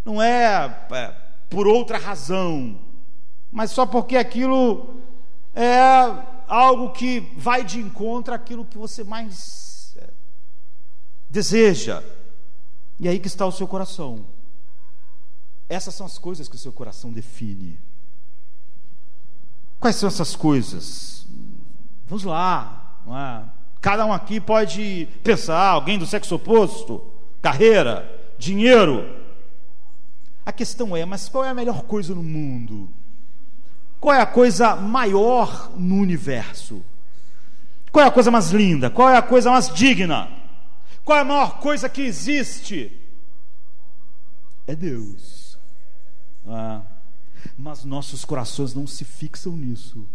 [0.05, 1.14] Não é, é
[1.51, 2.79] por outra razão,
[3.51, 5.01] mas só porque aquilo
[5.55, 10.08] é algo que vai de encontro àquilo que você mais é,
[11.28, 12.02] deseja.
[13.00, 14.24] E aí que está o seu coração.
[15.68, 17.80] Essas são as coisas que o seu coração define.
[19.80, 21.26] Quais são essas coisas?
[22.06, 23.00] Vamos lá.
[23.08, 23.50] é?
[23.80, 27.04] Cada um aqui pode pensar, alguém do sexo oposto,
[27.42, 29.04] carreira, dinheiro.
[30.46, 32.88] A questão é, mas qual é a melhor coisa no mundo?
[34.04, 36.84] Qual é a coisa maior no universo?
[37.90, 38.90] Qual é a coisa mais linda?
[38.90, 40.28] Qual é a coisa mais digna?
[41.02, 42.92] Qual é a maior coisa que existe?
[44.66, 45.58] É Deus.
[46.46, 46.82] Ah,
[47.56, 50.06] mas nossos corações não se fixam nisso.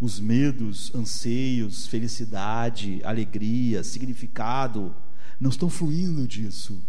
[0.00, 4.92] Os medos, anseios, felicidade, alegria, significado,
[5.38, 6.82] não estão fluindo disso.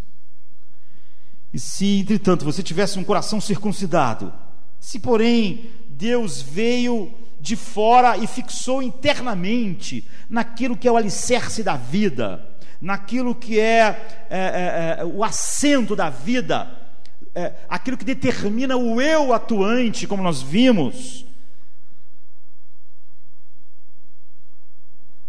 [1.54, 4.34] E se, entretanto, você tivesse um coração circuncidado,
[4.80, 11.76] se, porém, Deus veio de fora e fixou internamente naquilo que é o alicerce da
[11.76, 12.48] vida,
[12.80, 16.72] naquilo que é, é, é, é o assento da vida,
[17.34, 21.26] é, aquilo que determina o eu atuante, como nós vimos,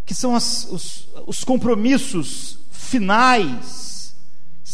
[0.05, 3.92] que são as, os, os compromissos finais,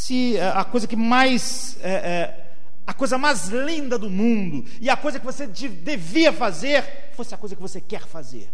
[0.09, 2.45] se a coisa que mais é, é,
[2.87, 7.35] a coisa mais linda do mundo e a coisa que você de, devia fazer fosse
[7.35, 8.49] a coisa que você quer fazer.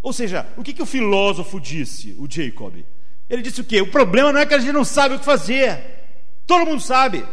[0.00, 2.76] Ou seja, o que, que o filósofo disse, o Jacob?
[3.28, 3.80] Ele disse o quê?
[3.80, 5.82] O problema não é que a gente não sabe o que fazer.
[6.46, 7.26] Todo mundo sabe.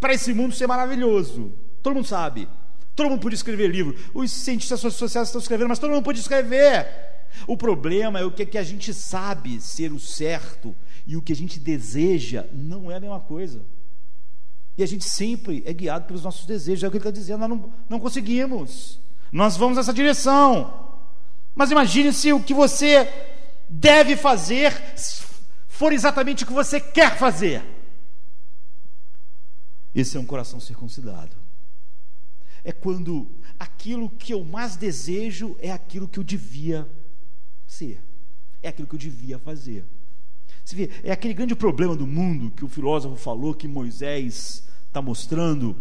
[0.00, 1.52] Para esse mundo ser maravilhoso.
[1.84, 2.48] Todo mundo sabe.
[2.96, 3.96] Todo mundo podia escrever livro.
[4.12, 7.13] Os cientistas sociais estão escrevendo, mas todo mundo pode escrever.
[7.46, 10.74] O problema é o que, que a gente sabe ser o certo
[11.06, 13.62] e o que a gente deseja não é a mesma coisa.
[14.76, 16.82] E a gente sempre é guiado pelos nossos desejos.
[16.82, 18.98] É o que ele está dizendo, nós não, não conseguimos.
[19.30, 20.98] Nós vamos nessa direção.
[21.54, 23.08] Mas imagine se o que você
[23.68, 24.72] deve fazer
[25.68, 27.64] for exatamente o que você quer fazer.
[29.94, 31.36] Esse é um coração circuncidado.
[32.64, 36.88] É quando aquilo que eu mais desejo é aquilo que eu devia
[37.74, 38.02] ser,
[38.62, 39.84] é aquilo que eu devia fazer.
[40.64, 45.02] Você vê, é aquele grande problema do mundo que o filósofo falou que Moisés está
[45.02, 45.76] mostrando,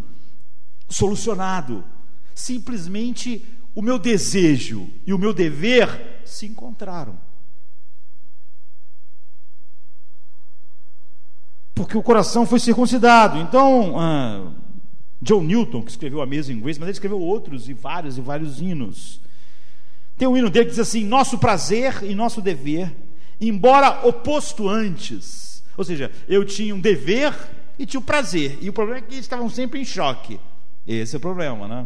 [0.89, 1.83] solucionado.
[2.35, 7.17] Simplesmente o meu desejo e o meu dever se encontraram.
[11.73, 13.39] Porque o coração foi circuncidado.
[13.39, 14.51] Então, ah,
[15.21, 18.21] John Newton, que escreveu a mesa em inglês, mas ele escreveu outros e vários e
[18.21, 19.22] vários hinos.
[20.23, 22.95] Tem um hino dele que diz assim: Nosso prazer e nosso dever,
[23.41, 25.61] embora oposto antes.
[25.75, 27.33] Ou seja, eu tinha um dever
[27.77, 28.57] e tinha o prazer.
[28.61, 30.39] E o problema é que eles estavam sempre em choque.
[30.87, 31.85] Esse é o problema, né?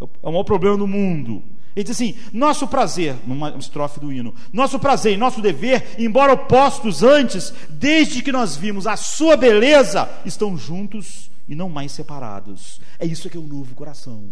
[0.00, 1.42] É o maior problema do mundo.
[1.74, 6.34] Ele diz assim: nosso prazer, numa estrofe do hino, nosso prazer e nosso dever, embora
[6.34, 12.80] opostos antes, desde que nós vimos a sua beleza, estão juntos e não mais separados.
[12.96, 14.30] É isso que é o novo coração.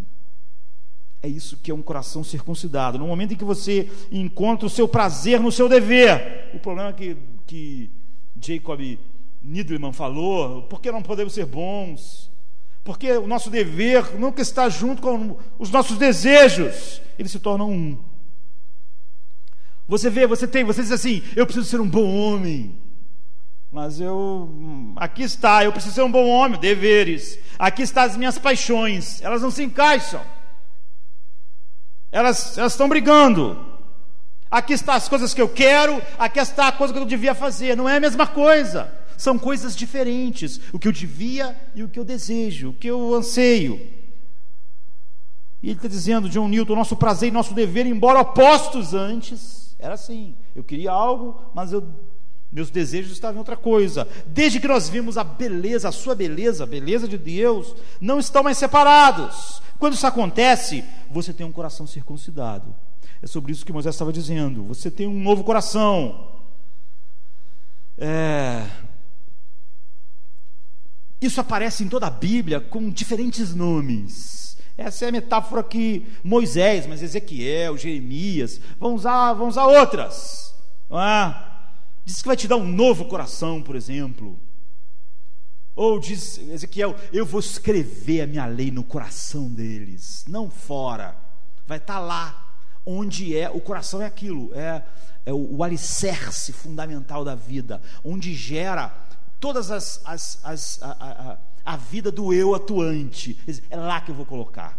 [1.25, 2.99] É isso que é um coração circuncidado.
[2.99, 6.51] No momento em que você encontra o seu prazer no seu dever.
[6.53, 7.91] O problema é que, que
[8.39, 8.99] Jacob
[9.43, 12.31] Niedleman falou: por que não podemos ser bons?
[12.85, 17.97] Porque o nosso dever nunca está junto com os nossos desejos, eles se tornam um.
[19.89, 22.79] Você vê, você tem, você diz assim: eu preciso ser um bom homem.
[23.73, 27.39] Mas eu, aqui está, eu preciso ser um bom homem, deveres.
[27.59, 30.21] Aqui estão as minhas paixões, elas não se encaixam.
[32.15, 33.59] Elas, elas estão brigando.
[34.49, 37.77] Aqui estão as coisas que eu quero, aqui está a coisa que eu devia fazer.
[37.77, 38.89] Não é a mesma coisa.
[39.19, 40.61] São coisas diferentes.
[40.73, 43.81] O que eu devia e o que eu desejo, o que eu anseio.
[45.61, 49.95] E ele está dizendo, John Newton, nosso prazer e nosso dever, embora opostos antes, era
[49.95, 50.37] assim.
[50.55, 51.83] Eu queria algo, mas eu,
[52.55, 54.07] meus desejos estavam em outra coisa.
[54.29, 58.45] Desde que nós vimos a beleza, a sua beleza, a beleza de Deus, não estão
[58.45, 59.61] mais separados.
[59.77, 62.73] Quando isso acontece, você tem um coração circuncidado.
[63.21, 64.63] É sobre isso que Moisés estava dizendo.
[64.63, 66.29] Você tem um novo coração.
[67.99, 68.65] É,
[71.21, 74.57] isso aparece em toda a Bíblia com diferentes nomes.
[74.79, 80.55] Essa é a metáfora que Moisés, mas Ezequiel, Jeremias, vão usar, vão usar outras.
[80.89, 81.54] Não é?
[82.05, 84.39] Diz que vai te dar um novo coração, por exemplo.
[85.77, 91.17] Ou diz Ezequiel, eu vou escrever a minha lei no coração deles, não fora.
[91.67, 94.83] Vai estar lá, onde é, o coração é aquilo, é,
[95.27, 98.95] é o, o alicerce fundamental da vida, onde gera
[99.41, 103.39] todas as, as, as a, a, a, vida do eu atuante.
[103.69, 104.79] É lá que eu vou colocar.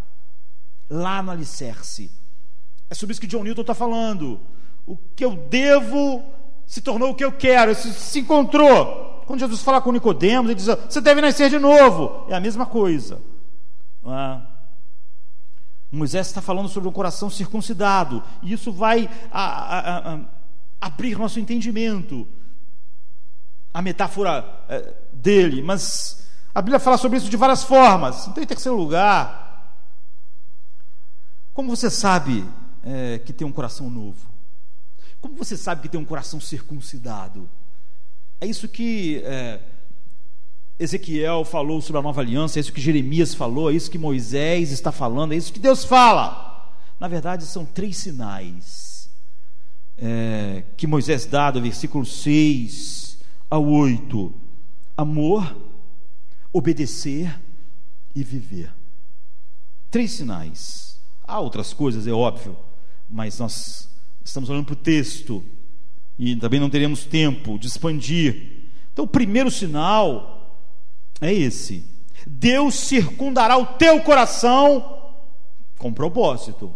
[0.90, 2.10] Lá no alicerce.
[2.90, 4.40] É sobre isso que John Newton está falando.
[4.86, 6.24] O que eu devo
[6.66, 7.72] se tornou o que eu quero.
[7.72, 9.24] Isso se encontrou.
[9.26, 12.26] Quando Jesus fala com Nicodemos, ele diz: Você deve nascer de novo.
[12.30, 13.22] É a mesma coisa.
[14.06, 14.56] É?
[15.92, 18.22] Moisés está falando sobre um coração circuncidado.
[18.42, 20.20] E isso vai a, a,
[20.82, 22.28] abrir nosso entendimento
[23.74, 28.28] a metáfora é, dele, mas a Bíblia fala sobre isso de várias formas.
[28.28, 29.76] Então, em terceiro lugar,
[31.54, 32.46] como você sabe
[32.84, 34.35] é, que tem um coração novo?
[35.26, 37.50] Como você sabe que tem um coração circuncidado?
[38.40, 39.60] É isso que é,
[40.78, 44.70] Ezequiel falou sobre a nova aliança, é isso que Jeremias falou, é isso que Moisés
[44.70, 46.72] está falando, é isso que Deus fala.
[47.00, 49.10] Na verdade, são três sinais
[49.98, 53.18] é, que Moisés dá do versículo 6
[53.50, 54.32] ao 8:
[54.96, 55.58] amor,
[56.54, 57.42] obedecer
[58.14, 58.72] e viver.
[59.90, 61.00] Três sinais.
[61.24, 62.56] Há outras coisas, é óbvio,
[63.10, 63.90] mas nós
[64.26, 65.44] estamos olhando para o texto
[66.18, 68.72] e também não teremos tempo de expandir.
[68.92, 70.60] Então, o primeiro sinal
[71.22, 71.86] é esse:
[72.26, 75.14] Deus circundará o teu coração
[75.78, 76.74] com propósito.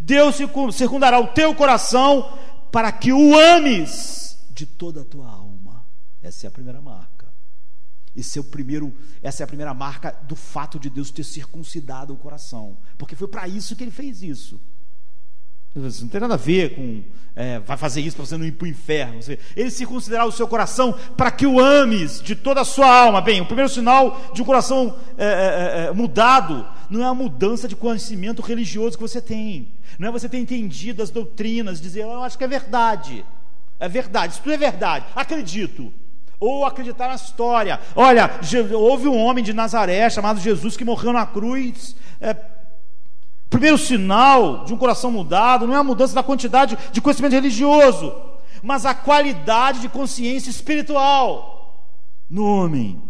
[0.00, 0.36] Deus
[0.74, 2.38] circundará o teu coração
[2.70, 5.84] para que o ames de toda a tua alma.
[6.22, 7.12] Essa é a primeira marca.
[8.14, 12.12] Esse é o primeiro, essa é a primeira marca do fato de Deus ter circuncidado
[12.12, 12.76] o coração.
[12.98, 14.60] Porque foi para isso que ele fez isso.
[15.74, 17.02] Não tem nada a ver com
[17.34, 19.18] é, vai fazer isso para você não ir para o inferno.
[19.56, 23.22] Ele circuncidará o seu coração para que o ames de toda a sua alma.
[23.22, 27.66] Bem, o primeiro sinal de um coração é, é, é, mudado não é a mudança
[27.66, 29.68] de conhecimento religioso que você tem.
[29.98, 33.24] Não é você ter entendido as doutrinas, dizer, eu acho que é verdade.
[33.80, 35.92] É verdade, isso tudo é verdade, acredito
[36.38, 37.80] ou acreditar na história.
[37.94, 38.30] Olha,
[38.74, 41.94] houve um homem de Nazaré chamado Jesus que morreu na cruz.
[43.52, 48.14] Primeiro sinal de um coração mudado não é a mudança da quantidade de conhecimento religioso,
[48.62, 51.84] mas a qualidade de consciência espiritual
[52.30, 53.02] no homem.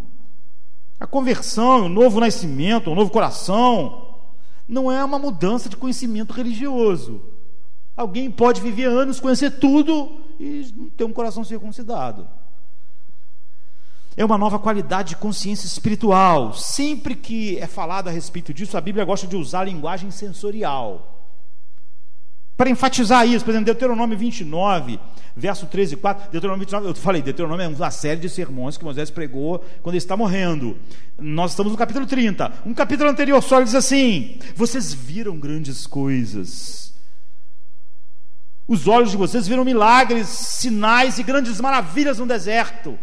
[0.98, 4.16] A conversão, o novo nascimento, o novo coração,
[4.66, 7.22] não é uma mudança de conhecimento religioso.
[7.96, 10.10] Alguém pode viver anos, conhecer tudo
[10.40, 10.64] e
[10.96, 12.28] ter um coração circuncidado.
[14.22, 16.54] É uma nova qualidade de consciência espiritual.
[16.54, 21.28] Sempre que é falado a respeito disso, a Bíblia gosta de usar a linguagem sensorial.
[22.56, 25.00] Para enfatizar isso, por exemplo, Deuteronômio 29,
[25.34, 26.30] verso 13 e 4.
[26.30, 29.98] Deuteronômio 29, eu falei, Deuteronômio é uma série de sermões que Moisés pregou quando ele
[29.98, 30.78] está morrendo.
[31.18, 32.52] Nós estamos no capítulo 30.
[32.64, 36.94] Um capítulo anterior só ele diz assim: Vocês viram grandes coisas.
[38.68, 42.96] Os olhos de vocês viram milagres, sinais e grandes maravilhas no deserto.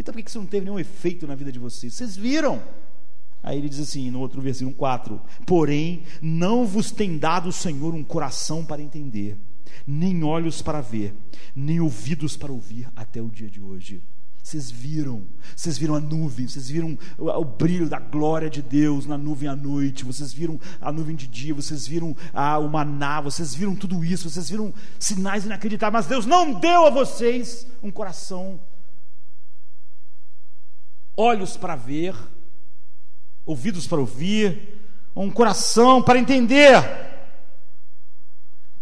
[0.00, 1.92] Então por que isso não teve nenhum efeito na vida de vocês?
[1.92, 2.62] Vocês viram?
[3.42, 7.94] Aí ele diz assim, no outro versículo 4: Porém, não vos tem dado o Senhor
[7.94, 9.36] um coração para entender,
[9.86, 11.14] nem olhos para ver,
[11.54, 14.02] nem ouvidos para ouvir, até o dia de hoje.
[14.42, 19.04] Vocês viram, vocês viram a nuvem, vocês viram o, o, brilho da glória de Deus
[19.04, 23.20] na nuvem à noite, vocês viram a nuvem de dia, vocês viram a, o maná,
[23.20, 27.90] vocês viram tudo isso, vocês viram sinais inacreditáveis, mas Deus não deu a vocês um
[27.90, 28.58] coração,
[31.20, 32.14] olhos para ver,
[33.44, 34.80] ouvidos para ouvir,
[35.14, 36.82] um coração para entender.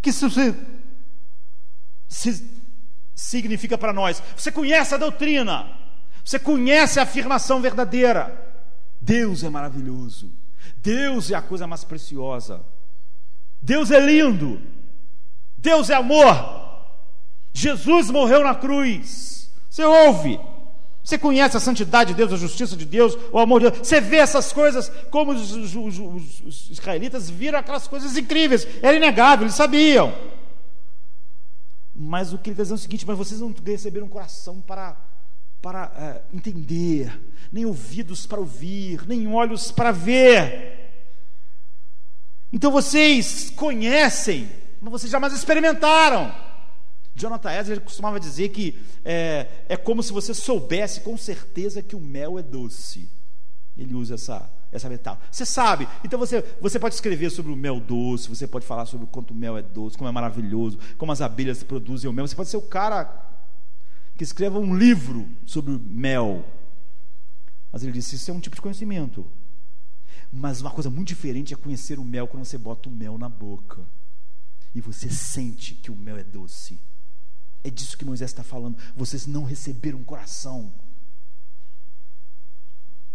[0.00, 0.28] Que isso
[3.14, 4.22] significa para nós.
[4.36, 5.68] Você conhece a doutrina,
[6.24, 8.46] você conhece a afirmação verdadeira.
[9.00, 10.30] Deus é maravilhoso,
[10.76, 12.60] Deus é a coisa mais preciosa,
[13.60, 14.60] Deus é lindo,
[15.56, 16.58] Deus é amor.
[17.52, 19.50] Jesus morreu na cruz.
[19.68, 20.38] Você ouve,
[21.08, 23.88] você conhece a santidade de Deus, a justiça de Deus, o amor de Deus.
[23.88, 28.68] Você vê essas coisas como os, os, os, os israelitas viram aquelas coisas incríveis.
[28.82, 30.14] Era inegável, eles sabiam.
[31.96, 34.60] Mas o que ele está dizendo é o seguinte: mas vocês não receberam um coração
[34.60, 34.98] para,
[35.62, 37.18] para é, entender,
[37.50, 40.90] nem ouvidos para ouvir, nem olhos para ver.
[42.52, 44.46] Então vocês conhecem,
[44.78, 46.47] mas vocês jamais experimentaram.
[47.18, 52.00] Jonathan Edwards costumava dizer que é, é como se você soubesse com certeza que o
[52.00, 53.10] mel é doce.
[53.76, 55.26] Ele usa essa, essa metáfora.
[55.30, 59.06] Você sabe, então você, você pode escrever sobre o mel doce, você pode falar sobre
[59.06, 62.26] quanto o mel é doce, como é maravilhoso, como as abelhas produzem o mel.
[62.26, 63.26] Você pode ser o cara
[64.16, 66.44] que escreva um livro sobre o mel.
[67.72, 69.26] Mas ele disse: Isso é um tipo de conhecimento.
[70.30, 73.28] Mas uma coisa muito diferente é conhecer o mel quando você bota o mel na
[73.28, 73.82] boca
[74.74, 76.78] e você sente que o mel é doce.
[77.64, 78.76] É disso que Moisés está falando.
[78.96, 80.72] Vocês não receberam um coração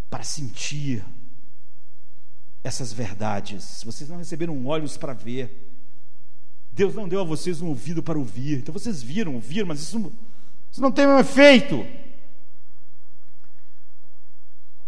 [0.09, 1.03] para sentir
[2.63, 3.83] essas verdades.
[3.83, 5.69] Vocês não receberam olhos para ver.
[6.71, 8.59] Deus não deu a vocês um ouvido para ouvir.
[8.59, 10.11] Então vocês viram, ouviram, mas isso
[10.71, 11.85] isso não tem um efeito.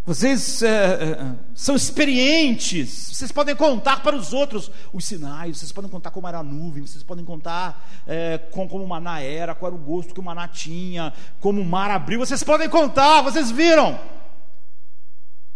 [0.06, 6.12] Vocês é, são experientes, vocês podem contar para os outros os sinais, vocês podem contar
[6.12, 9.82] como era a nuvem, vocês podem contar é, com, como o maná era, qual era
[9.82, 13.99] o gosto que o maná tinha, como o mar abriu, vocês podem contar, vocês viram.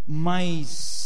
[0.08, 1.00] Mas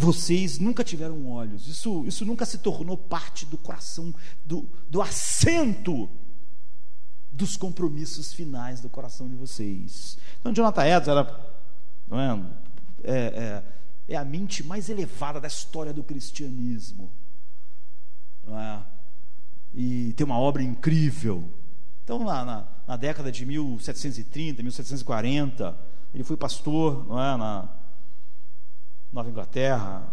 [0.00, 6.08] Vocês nunca tiveram olhos, isso, isso nunca se tornou parte do coração, do, do assento
[7.40, 10.18] dos compromissos finais do coração de vocês.
[10.38, 11.40] Então, Jonathan Edwards era,
[13.02, 13.62] é, é, é,
[14.08, 17.10] é a mente mais elevada da história do cristianismo.
[18.46, 18.78] É?
[19.72, 21.48] E tem uma obra incrível.
[22.04, 25.78] Então, na, na, na década de 1730, 1740,
[26.12, 27.68] ele foi pastor é, na,
[29.12, 30.08] Nova Inglaterra,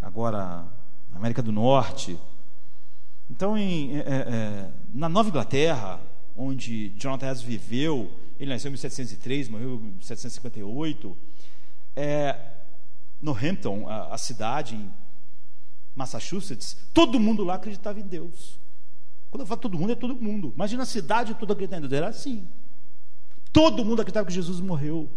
[0.00, 0.64] agora
[1.12, 2.18] América do Norte.
[3.30, 6.00] Então, em, é, é, na Nova Inglaterra,
[6.36, 11.16] onde Jonathan Edwards viveu, ele nasceu em 1703, morreu em 1758,
[11.96, 12.36] é,
[13.20, 14.92] no Hampton, a, a cidade em
[15.94, 18.58] Massachusetts, todo mundo lá acreditava em Deus.
[19.30, 20.52] Quando eu falo todo mundo, é todo mundo.
[20.54, 22.00] Imagina a cidade toda acreditando em Deus.
[22.00, 22.48] Era assim.
[23.52, 25.10] Todo mundo acreditava que Jesus morreu.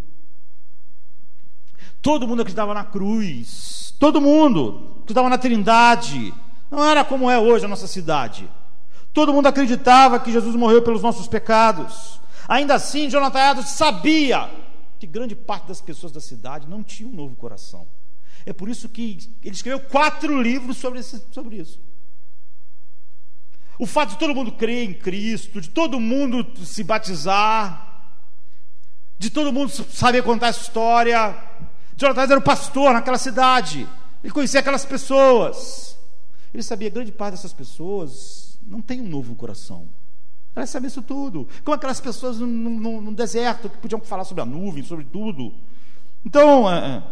[2.02, 3.94] Todo mundo acreditava na cruz.
[4.00, 6.34] Todo mundo acreditava na Trindade.
[6.72, 8.50] Não era como é hoje a nossa cidade.
[9.14, 12.22] Todo mundo acreditava que Jesus morreu pelos nossos pecados.
[12.48, 14.50] Ainda assim, Jonathan Edwards sabia
[14.98, 17.86] que grande parte das pessoas da cidade não tinha um novo coração.
[18.46, 21.80] É por isso que ele escreveu quatro livros sobre, esse, sobre isso.
[23.78, 28.16] O fato de todo mundo crer em Cristo, de todo mundo se batizar,
[29.20, 31.36] de todo mundo saber contar a história,
[31.98, 33.88] Jonathan era o pastor naquela cidade.
[34.24, 35.92] Ele conhecia aquelas pessoas.
[36.54, 39.88] Ele sabia que grande parte dessas pessoas não tem um novo coração.
[40.56, 41.48] Elas sabem isso tudo.
[41.64, 45.54] Como aquelas pessoas no, no, no, deserto que podiam falar sobre a nuvem, sobre tudo.
[46.26, 47.04] Então, é, é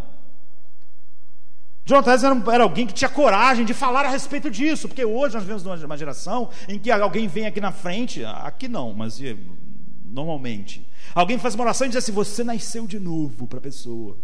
[1.86, 5.44] Jonathan era, era, alguém que tinha coragem de falar a respeito disso, porque hoje nós
[5.44, 9.20] vivemos numa geração em que alguém vem aqui na frente, aqui não, mas
[10.06, 14.18] normalmente, alguém faz uma oração e diz assim: Você nasceu de novo para a pessoa.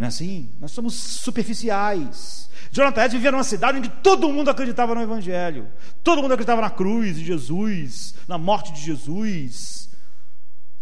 [0.00, 0.48] Não é assim?
[0.58, 2.48] Nós somos superficiais.
[2.72, 5.68] Jonathan Edwards vivia numa cidade onde todo mundo acreditava no Evangelho.
[6.02, 9.90] Todo mundo acreditava na cruz de Jesus, na morte de Jesus.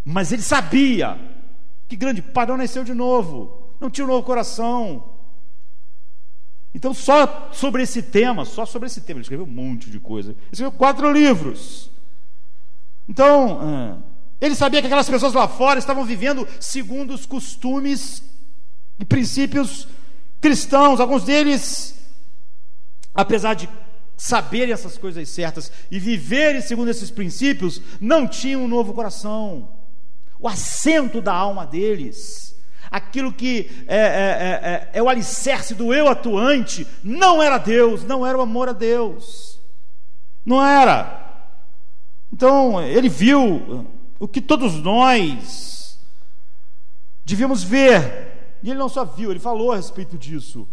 [0.05, 1.19] Mas ele sabia
[1.89, 5.03] que grande pai não nasceu de novo, não tinha um novo coração.
[6.73, 10.31] Então, só sobre esse tema, só sobre esse tema, ele escreveu um monte de coisa.
[10.31, 11.91] Ele escreveu quatro livros.
[13.05, 13.97] Então, ah,
[14.39, 18.23] ele sabia que aquelas pessoas lá fora estavam vivendo segundo os costumes
[18.99, 19.87] e princípios
[20.41, 20.99] cristãos.
[20.99, 21.95] Alguns deles,
[23.13, 23.69] apesar de
[24.17, 29.69] saberem essas coisas certas e viverem segundo esses princípios, não tinham um novo coração.
[30.39, 32.55] O assento da alma deles,
[32.91, 38.03] aquilo que é, é, é, é, é o alicerce do eu atuante, não era Deus,
[38.03, 39.59] não era o amor a Deus.
[40.45, 41.27] Não era.
[42.31, 43.87] Então, ele viu
[44.19, 45.97] o que todos nós
[47.25, 48.28] devíamos ver.
[48.61, 50.67] E ele não só viu, ele falou a respeito disso.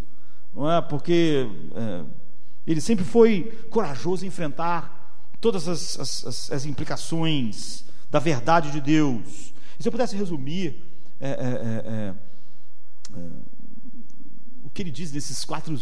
[0.55, 0.80] Não é?
[0.80, 2.05] Porque é,
[2.66, 4.97] ele sempre foi corajoso em enfrentar
[5.41, 9.53] todas as, as, as, implicações da verdade de Deus.
[9.78, 10.82] E se eu pudesse resumir
[11.20, 12.14] é, é, é,
[13.16, 13.20] é,
[14.64, 15.78] o que ele diz nesses quatro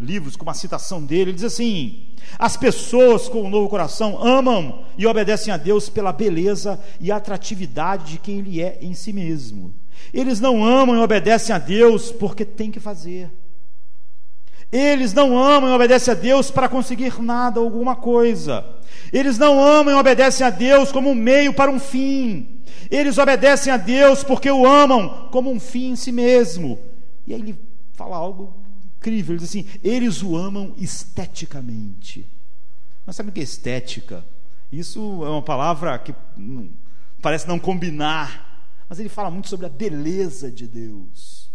[0.00, 2.06] livros, com uma citação dele, ele diz assim:
[2.38, 8.12] as pessoas com um novo coração amam e obedecem a Deus pela beleza e atratividade
[8.12, 9.74] de quem Ele é em si mesmo.
[10.12, 13.30] Eles não amam e obedecem a Deus porque tem que fazer.
[14.72, 18.64] Eles não amam e obedecem a Deus para conseguir nada, alguma coisa.
[19.12, 22.60] Eles não amam e obedecem a Deus como um meio para um fim.
[22.88, 26.78] Eles obedecem a Deus porque o amam como um fim em si mesmo.
[27.26, 27.58] E aí ele
[27.94, 28.54] fala algo
[28.98, 29.34] incrível.
[29.34, 32.26] Ele diz assim: eles o amam esteticamente.
[33.04, 34.24] Mas sabe o que é estética?
[34.70, 36.14] Isso é uma palavra que
[37.20, 38.49] parece não combinar.
[38.90, 41.48] Mas ele fala muito sobre a beleza de Deus.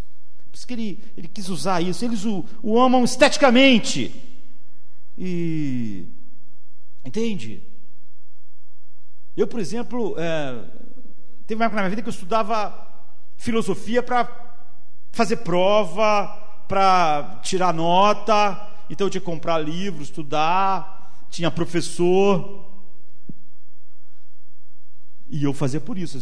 [0.49, 2.05] Por isso que ele, ele quis usar isso.
[2.05, 4.15] Eles o, o amam esteticamente.
[5.17, 6.05] E.
[7.03, 7.61] Entende?
[9.35, 10.63] Eu, por exemplo, é,
[11.45, 12.73] teve uma época na minha vida que eu estudava
[13.35, 14.29] filosofia para
[15.11, 16.27] fazer prova,
[16.69, 22.65] para tirar nota, então eu tinha que comprar livro, estudar, tinha professor.
[25.29, 26.17] E eu fazia por isso.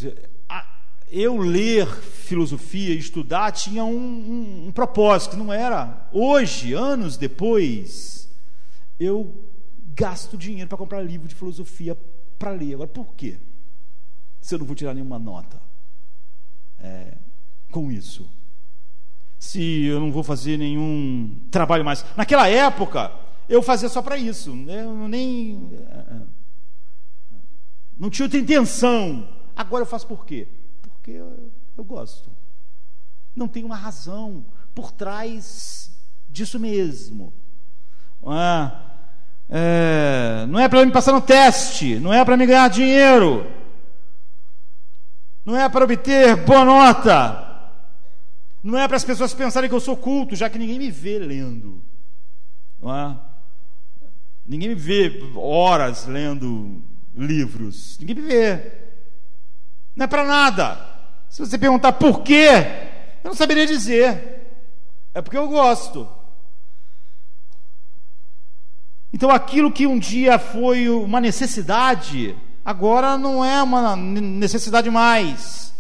[1.16, 6.10] Eu ler filosofia e estudar tinha um, um, um propósito, que não era.
[6.12, 8.28] Hoje, anos depois,
[9.00, 9.48] eu
[9.94, 11.96] gasto dinheiro para comprar livro de filosofia
[12.40, 12.74] para ler.
[12.74, 13.38] Agora, por quê?
[14.42, 15.62] Se eu não vou tirar nenhuma nota
[16.80, 17.14] é,
[17.72, 18.28] com isso
[19.44, 22.06] se eu não vou fazer nenhum trabalho mais.
[22.16, 23.12] Naquela época,
[23.50, 24.52] eu fazia só para isso.
[24.70, 25.70] Eu nem.
[25.74, 26.22] Eh,
[27.98, 29.28] não tinha outra intenção.
[29.54, 30.48] Agora eu faço por quê?
[31.04, 32.32] Porque eu, eu gosto.
[33.36, 35.92] Não tem uma razão por trás
[36.30, 37.34] disso mesmo.
[38.22, 38.34] Não
[39.50, 43.52] é, não é para me passar no teste, não é para me ganhar dinheiro,
[45.44, 47.72] não é para obter boa nota,
[48.64, 51.20] não é para as pessoas pensarem que eu sou culto, já que ninguém me vê
[51.20, 51.84] lendo.
[52.82, 53.18] Não é?
[54.46, 56.82] Ninguém me vê horas lendo
[57.14, 57.98] livros.
[58.00, 58.72] Ninguém me vê.
[59.98, 60.93] Não é para nada.
[61.34, 62.48] Se você perguntar por quê,
[63.24, 64.46] eu não saberia dizer.
[65.16, 66.08] É porque eu gosto.
[69.12, 75.74] Então aquilo que um dia foi uma necessidade, agora não é uma necessidade mais.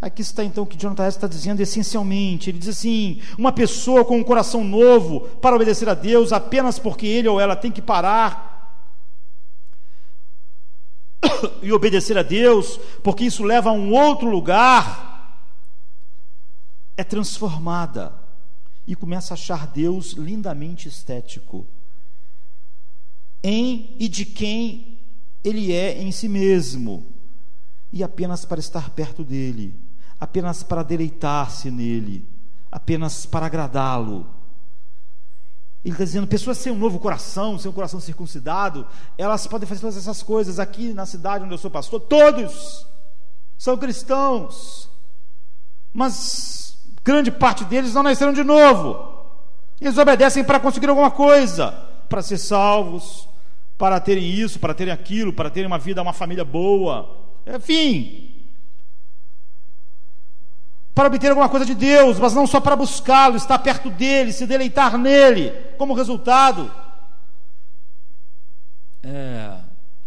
[0.00, 2.48] Aqui está então o que Jonathan está dizendo essencialmente.
[2.48, 7.04] Ele diz assim: uma pessoa com um coração novo para obedecer a Deus apenas porque
[7.04, 8.55] ele ou ela tem que parar
[11.62, 15.40] e obedecer a Deus, porque isso leva a um outro lugar,
[16.96, 18.12] é transformada
[18.86, 21.66] e começa a achar Deus lindamente estético
[23.42, 24.98] em e de quem
[25.44, 27.06] ele é em si mesmo,
[27.92, 29.86] e apenas para estar perto dele
[30.18, 32.26] apenas para deleitar-se nele,
[32.72, 34.26] apenas para agradá-lo.
[35.86, 38.84] Ele está dizendo: pessoas sem um novo coração, sem um coração circuncidado,
[39.16, 42.84] elas podem fazer todas essas coisas aqui na cidade onde eu sou pastor, todos!
[43.56, 44.90] São cristãos,
[45.94, 49.14] mas grande parte deles não nasceram de novo.
[49.80, 51.70] Eles obedecem para conseguir alguma coisa,
[52.08, 53.28] para ser salvos,
[53.78, 57.16] para terem isso, para terem aquilo, para terem uma vida, uma família boa,
[57.46, 58.25] enfim,
[60.96, 64.46] para obter alguma coisa de Deus, mas não só para buscá-lo, estar perto dele, se
[64.46, 65.50] deleitar nele.
[65.76, 66.72] Como resultado,
[69.02, 69.58] é,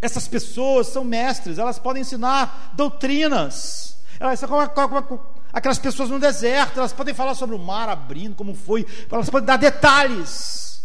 [0.01, 3.99] essas pessoas são mestres, elas podem ensinar doutrinas.
[4.19, 5.21] Elas são como, como, como,
[5.53, 9.45] aquelas pessoas no deserto, elas podem falar sobre o mar abrindo, como foi, elas podem
[9.45, 10.83] dar detalhes,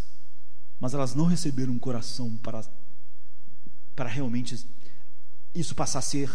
[0.79, 2.63] mas elas não receberam um coração para,
[3.97, 4.67] para realmente
[5.55, 6.31] isso passar a ser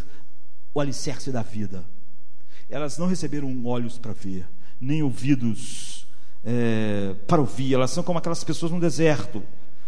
[0.74, 1.86] o alicerce da vida
[2.70, 4.48] elas não receberam olhos para ver,
[4.80, 6.08] nem ouvidos
[6.44, 9.44] é, para ouvir, elas são como aquelas pessoas no deserto.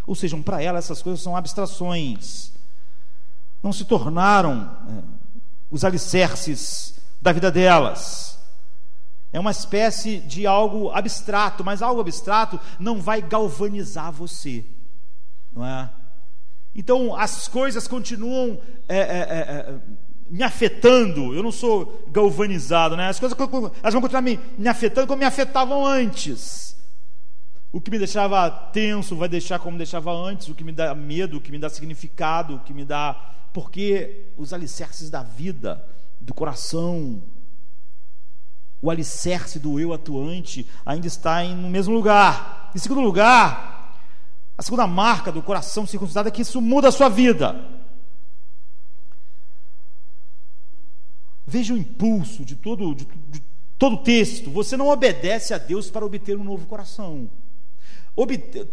[0.05, 2.51] Ou seja, para elas essas coisas são abstrações.
[3.61, 5.03] não se tornaram é,
[5.69, 8.39] os alicerces da vida delas.
[9.31, 14.65] É uma espécie de algo abstrato, mas algo abstrato não vai galvanizar você,
[15.53, 15.89] não é?
[16.75, 18.59] Então as coisas continuam
[18.89, 19.79] é, é, é, é
[20.31, 21.35] me afetando.
[21.35, 23.09] Eu não sou galvanizado, né?
[23.09, 23.37] As coisas
[23.83, 26.77] elas vão continuar me, me afetando como me afetavam antes.
[27.71, 30.47] O que me deixava tenso vai deixar como deixava antes.
[30.47, 33.13] O que me dá medo, o que me dá significado, o que me dá
[33.53, 35.85] porque os alicerces da vida,
[36.21, 37.21] do coração,
[38.81, 42.71] o alicerce do eu atuante ainda está em, no mesmo lugar.
[42.73, 43.99] Em segundo lugar,
[44.57, 47.80] a segunda marca do coração circuncidado é que isso muda a sua vida.
[51.51, 53.43] Veja o impulso de todo, de, de
[53.77, 54.49] todo o texto.
[54.51, 57.29] Você não obedece a Deus para obter um novo coração.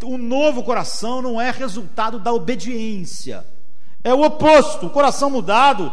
[0.04, 3.44] Um novo coração não é resultado da obediência.
[4.04, 4.86] É o oposto.
[4.86, 5.92] O coração mudado,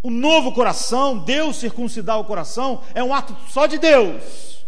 [0.00, 4.64] o novo coração, Deus circuncidar o coração, é um ato só de Deus.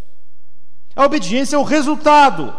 [0.96, 2.52] A obediência é o resultado.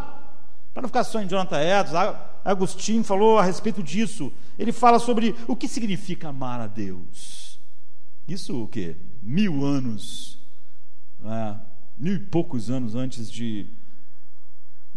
[0.74, 4.32] Para não ficar só em Jonathan Edwards, Agostinho falou a respeito disso.
[4.57, 7.44] Ele fala sobre o que significa amar a Deus.
[8.28, 8.95] Isso o quê?
[9.21, 10.39] Mil anos,
[11.23, 11.55] é,
[11.97, 13.67] mil e poucos anos antes de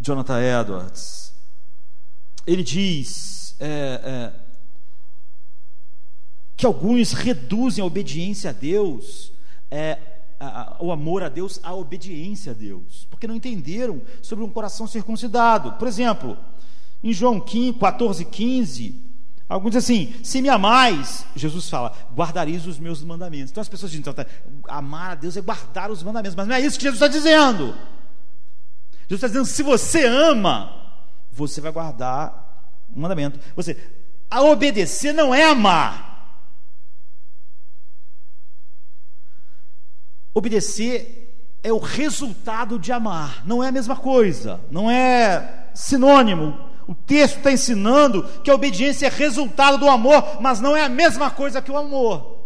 [0.00, 1.34] Jonathan Edwards.
[2.46, 4.32] Ele diz é, é,
[6.56, 9.32] que alguns reduzem a obediência a Deus,
[9.70, 9.98] é,
[10.40, 14.50] a, a, o amor a Deus, à obediência a Deus, porque não entenderam sobre um
[14.50, 15.72] coração circuncidado.
[15.72, 16.38] Por exemplo,
[17.04, 19.07] em João 15, 14, 15,
[19.48, 23.50] alguns dizem assim: se me amais, Jesus fala, guardareis os meus mandamentos.
[23.50, 24.26] Então as pessoas dizem: então, tá,
[24.68, 27.74] amar a Deus é guardar os mandamentos, mas não é isso que Jesus está dizendo.
[29.08, 30.70] Jesus está dizendo: se você ama,
[31.32, 33.40] você vai guardar um mandamento.
[33.56, 33.76] Você,
[34.30, 36.06] a obedecer não é amar.
[40.34, 41.18] Obedecer
[41.62, 46.67] é o resultado de amar, não é a mesma coisa, não é sinônimo.
[46.88, 50.88] O texto está ensinando que a obediência é resultado do amor, mas não é a
[50.88, 52.38] mesma coisa que o amor.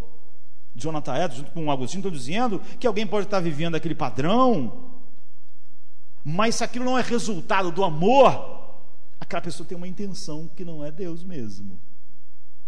[0.75, 4.91] Jonathan Edwards, junto com Agostinho, estão dizendo que alguém pode estar vivendo aquele padrão,
[6.25, 8.75] mas se aquilo não é resultado do amor,
[9.21, 11.79] aquela pessoa tem uma intenção que não é Deus mesmo,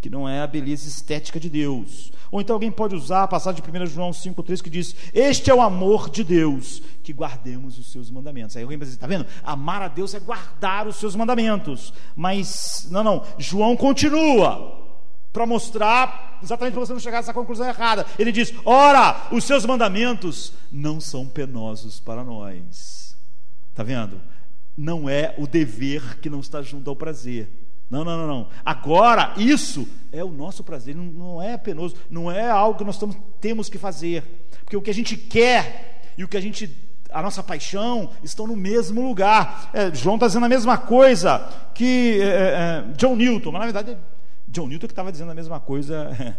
[0.05, 2.13] que não é a beleza estética de Deus.
[2.31, 5.55] Ou então alguém pode usar a passagem de 1 João 5,3 que diz: Este é
[5.55, 8.55] o amor de Deus, que guardemos os seus mandamentos.
[8.55, 9.25] Aí alguém vai dizer: está vendo?
[9.43, 11.91] Amar a Deus é guardar os seus mandamentos.
[12.15, 14.79] Mas, não, não, João continua
[15.33, 18.05] para mostrar exatamente para você não chegar a essa conclusão errada.
[18.19, 23.17] Ele diz: Ora, os seus mandamentos não são penosos para nós.
[23.71, 24.21] Está vendo?
[24.77, 27.49] não é o dever que não está junto ao prazer.
[27.91, 28.49] Não, não, não, não.
[28.65, 32.97] Agora, isso é o nosso prazer, não, não é penoso, não é algo que nós
[32.97, 34.49] estamos, temos que fazer.
[34.65, 36.93] Porque o que a gente quer e o que a gente.
[37.11, 39.71] A nossa paixão estão no mesmo lugar.
[39.73, 43.67] É, João está dizendo a mesma coisa que é, é, é John Newton, mas na
[43.67, 43.99] verdade
[44.49, 46.37] John Newton que estava dizendo a mesma coisa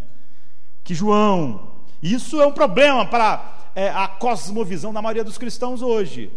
[0.83, 1.75] que João.
[2.03, 6.31] Isso é um problema para é, a cosmovisão da maioria dos cristãos hoje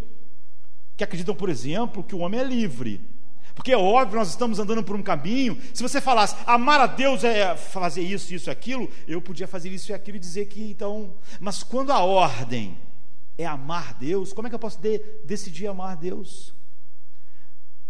[0.96, 3.00] que acreditam, por exemplo, que o homem é livre.
[3.58, 5.60] Porque é óbvio, nós estamos andando por um caminho.
[5.74, 9.90] Se você falasse, amar a Deus é fazer isso, isso, aquilo, eu podia fazer isso
[9.90, 11.16] e aquilo e dizer que então.
[11.40, 12.78] Mas quando a ordem
[13.36, 16.54] é amar Deus, como é que eu posso de, decidir amar Deus?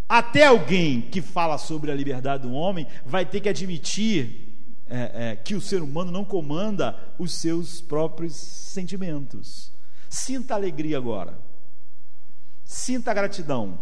[0.08, 4.48] Até alguém que fala sobre a liberdade do homem vai ter que admitir
[4.86, 9.70] é, é, que o ser humano não comanda os seus próprios sentimentos.
[10.08, 11.38] Sinta alegria agora.
[12.64, 13.78] Sinta gratidão.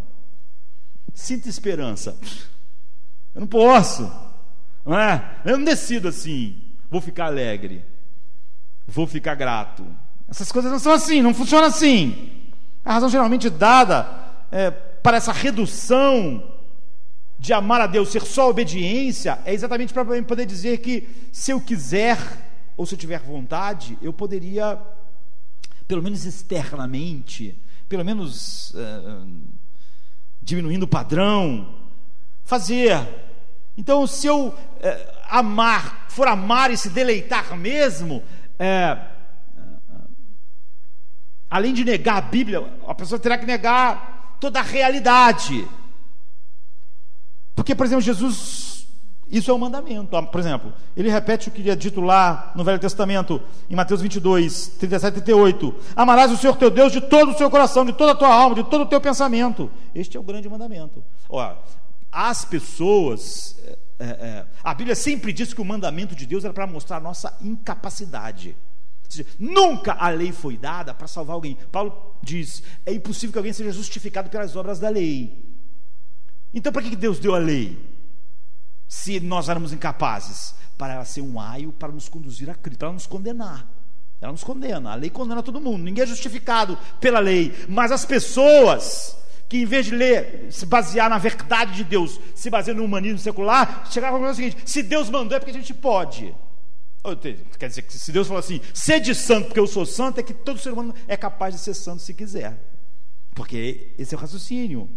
[1.17, 2.15] Sinta esperança.
[3.35, 4.03] Eu não posso.
[4.85, 5.39] Não é?
[5.47, 6.63] Eu não decido assim.
[6.91, 7.83] Vou ficar alegre.
[8.87, 9.83] Vou ficar grato.
[10.29, 12.43] Essas coisas não são assim, não funcionam assim.
[12.85, 14.07] A razão geralmente dada
[14.53, 16.53] é, para essa redução
[17.39, 21.59] de amar a Deus ser só obediência é exatamente para poder dizer que se eu
[21.63, 22.19] quiser
[22.77, 24.79] ou se eu tiver vontade, eu poderia,
[25.89, 27.59] pelo menos externamente,
[27.89, 29.56] pelo menos uh,
[30.47, 31.75] diminuindo o padrão,
[32.45, 32.97] fazer.
[33.77, 34.55] Então, se eu uh,
[35.29, 39.05] amar, for amar e se deleitar mesmo, uh,
[41.51, 45.69] além de negar a Bíblia, a pessoa terá que negar toda a realidade.
[47.57, 48.76] Porque, por exemplo, Jesus
[49.31, 50.09] isso é um mandamento.
[50.31, 54.69] Por exemplo, ele repete o que é dito lá no Velho Testamento, em Mateus 22,
[54.79, 55.75] 37 e 38.
[55.97, 58.55] Amarás o Senhor teu Deus de todo o seu coração, de toda a tua alma,
[58.55, 59.71] de todo o teu pensamento.
[59.95, 61.03] Este é o grande mandamento.
[61.29, 61.57] Olha,
[62.13, 63.57] as pessoas,
[63.99, 67.01] é, é, a Bíblia sempre diz que o mandamento de Deus era para mostrar a
[67.01, 68.57] nossa incapacidade.
[69.09, 71.59] Seja, nunca a lei foi dada para salvar alguém.
[71.73, 75.45] Paulo diz: é impossível que alguém seja justificado pelas obras da lei.
[76.55, 77.96] Então, para que Deus deu a lei?
[78.89, 80.55] Se nós éramos incapazes?
[80.79, 83.67] Para ela ser um aio para nos conduzir a Cristo, para nos condenar.
[84.21, 84.93] Ela nos condena.
[84.93, 85.83] A lei condena todo mundo.
[85.83, 87.55] Ninguém é justificado pela lei.
[87.69, 89.17] Mas as pessoas
[89.49, 93.19] que, em vez de ler, se basear na verdade de Deus, se basear no humanismo
[93.19, 96.35] secular, chegaram conclusão seguinte: se Deus mandou é porque a gente pode.
[97.57, 100.59] Quer dizer, se Deus falou assim, sede santo porque eu sou santo, é que todo
[100.59, 102.59] ser humano é capaz de ser santo se quiser.
[103.33, 104.91] Porque esse é o raciocínio.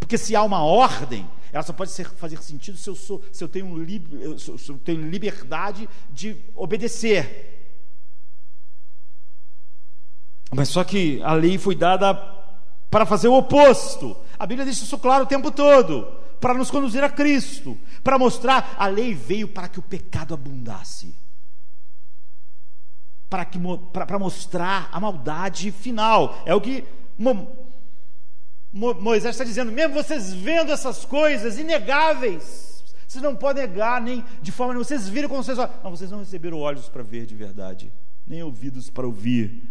[0.00, 3.42] Porque se há uma ordem, ela só pode ser, fazer sentido se eu, sou, se,
[3.42, 7.58] eu tenho, se eu tenho liberdade de obedecer.
[10.52, 12.14] Mas só que a lei foi dada
[12.90, 14.16] para fazer o oposto.
[14.38, 16.18] A Bíblia deixa isso claro o tempo todo.
[16.40, 17.78] Para nos conduzir a Cristo.
[18.02, 21.14] Para mostrar, a lei veio para que o pecado abundasse.
[23.28, 23.58] Para, que,
[23.92, 26.42] para, para mostrar a maldade final.
[26.44, 26.84] É o que
[28.72, 29.72] Moisés está dizendo.
[29.72, 34.84] Mesmo vocês vendo essas coisas inegáveis, vocês não podem negar nem de forma nenhuma.
[34.84, 35.58] Vocês viram como vocês.
[35.58, 37.92] Não, vocês não receberam olhos para ver de verdade,
[38.26, 39.68] nem ouvidos para ouvir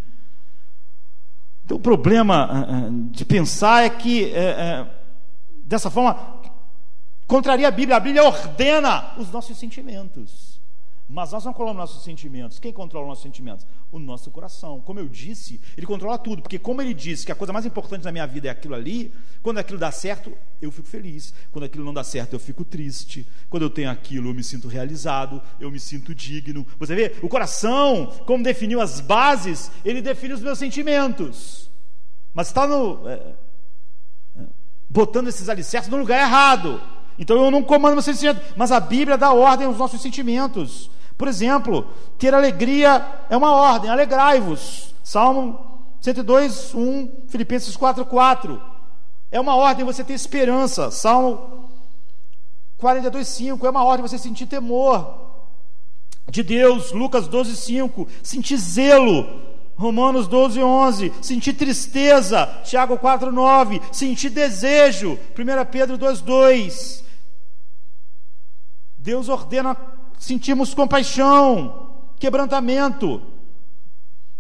[1.69, 4.87] então, o problema ah, ah, de pensar é que, é, é,
[5.63, 6.41] dessa forma,
[7.27, 7.95] contraria a Bíblia.
[7.95, 10.48] A Bíblia ordena os nossos sentimentos.
[11.11, 12.59] Mas nós não controlamos nossos sentimentos.
[12.59, 13.65] Quem controla os nossos sentimentos?
[13.91, 14.79] O nosso coração.
[14.79, 16.43] Como eu disse, ele controla tudo.
[16.43, 19.11] Porque, como ele disse que a coisa mais importante na minha vida é aquilo ali,
[19.41, 20.31] quando aquilo dá certo,
[20.61, 21.33] eu fico feliz.
[21.51, 23.27] Quando aquilo não dá certo, eu fico triste.
[23.49, 26.65] Quando eu tenho aquilo, eu me sinto realizado, eu me sinto digno.
[26.77, 27.15] Você vê?
[27.23, 31.71] O coração, como definiu as bases, ele define os meus sentimentos.
[32.35, 33.09] Mas está no.
[33.09, 33.13] É,
[34.37, 34.43] é,
[34.87, 36.79] botando esses alicerces no lugar errado.
[37.17, 40.91] Então eu não comando meus sentimentos, mas a Bíblia dá ordem aos nossos sentimentos.
[41.19, 41.85] Por exemplo,
[42.17, 44.95] ter alegria é uma ordem, alegrai-vos.
[45.03, 48.61] Salmo 102, 1, Filipenses 4, 4.
[49.29, 50.89] É uma ordem você ter esperança.
[50.91, 51.69] Salmo
[52.77, 53.67] 42, 5.
[53.67, 55.43] É uma ordem você sentir temor
[56.31, 56.93] de Deus.
[56.93, 58.07] Lucas 12, 5.
[58.23, 59.27] Sentir zelo.
[59.75, 61.13] Romanos 12, 11.
[61.21, 62.45] Sentir tristeza.
[62.63, 63.81] Tiago 4, 9.
[63.91, 65.19] Sentir desejo.
[65.37, 67.03] 1 Pedro 2, 2.
[68.97, 69.75] Deus ordena
[70.19, 73.21] sentimos compaixão, quebrantamento.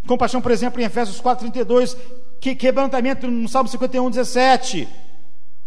[0.05, 1.97] Compaixão, por exemplo, em Efésios 4,32,
[2.39, 4.87] que quebrantamento no Salmo 51, 17.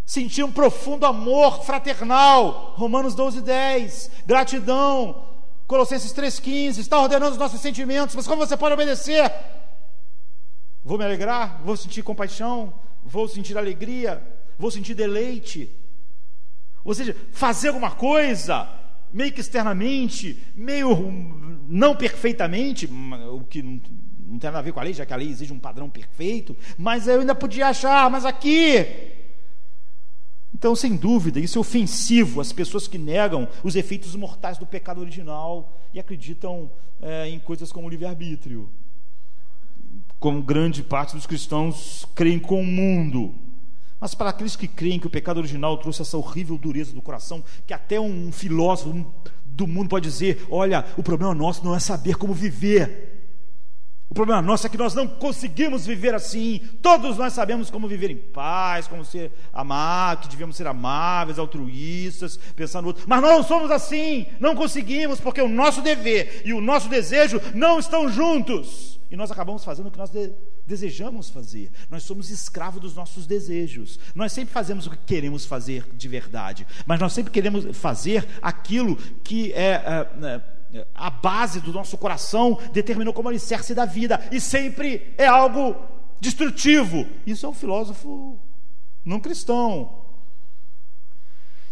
[0.04, 4.10] Sentir um profundo amor fraternal, Romanos 12, 10.
[4.26, 5.24] Gratidão,
[5.66, 6.78] Colossenses 3,15.
[6.78, 9.32] Está ordenando os nossos sentimentos, mas como você pode obedecer?
[10.84, 14.22] Vou me alegrar, vou sentir compaixão, vou sentir alegria,
[14.58, 15.70] vou sentir deleite.
[16.84, 18.81] Ou seja, fazer alguma coisa
[19.12, 21.10] meio que externamente, meio
[21.68, 23.80] não perfeitamente, o que não,
[24.26, 25.90] não tem nada a ver com a lei, já que a lei exige um padrão
[25.90, 28.86] perfeito, mas eu ainda podia achar, mas aqui.
[30.54, 35.00] Então, sem dúvida, isso é ofensivo às pessoas que negam os efeitos mortais do pecado
[35.00, 38.70] original e acreditam é, em coisas como livre-arbítrio.
[40.20, 43.34] Como grande parte dos cristãos creem com o mundo.
[44.02, 47.40] Mas para aqueles que creem que o pecado original trouxe essa horrível dureza do coração,
[47.64, 49.06] que até um filósofo
[49.44, 53.10] do mundo pode dizer: olha, o problema nosso não é saber como viver.
[54.10, 56.60] O problema nosso é que nós não conseguimos viver assim.
[56.82, 62.36] Todos nós sabemos como viver em paz, como ser amar, que devemos ser amáveis, altruístas,
[62.56, 63.04] pensar no outro.
[63.06, 64.26] Mas não somos assim.
[64.40, 69.00] Não conseguimos, porque o nosso dever e o nosso desejo não estão juntos.
[69.12, 70.10] E nós acabamos fazendo o que nós
[70.66, 71.70] desejamos fazer.
[71.90, 73.98] Nós somos escravos dos nossos desejos.
[74.14, 78.96] Nós sempre fazemos o que queremos fazer de verdade, mas nós sempre queremos fazer aquilo
[79.22, 84.40] que é, é, é a base do nosso coração determinou como alicerce da vida e
[84.40, 85.76] sempre é algo
[86.18, 87.06] destrutivo.
[87.26, 88.38] Isso é um filósofo
[89.04, 90.02] não cristão.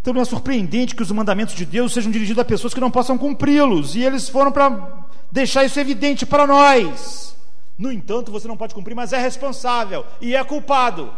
[0.01, 2.91] Então não é surpreendente que os mandamentos de Deus sejam dirigidos a pessoas que não
[2.91, 7.37] possam cumpri-los, e eles foram para deixar isso evidente para nós.
[7.81, 11.11] No entanto, você não pode cumprir, mas é responsável e é culpado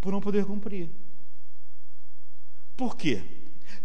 [0.00, 0.90] por não poder cumprir.
[2.76, 3.22] Por quê?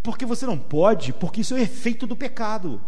[0.01, 2.81] Porque você não pode, porque isso é o efeito do pecado.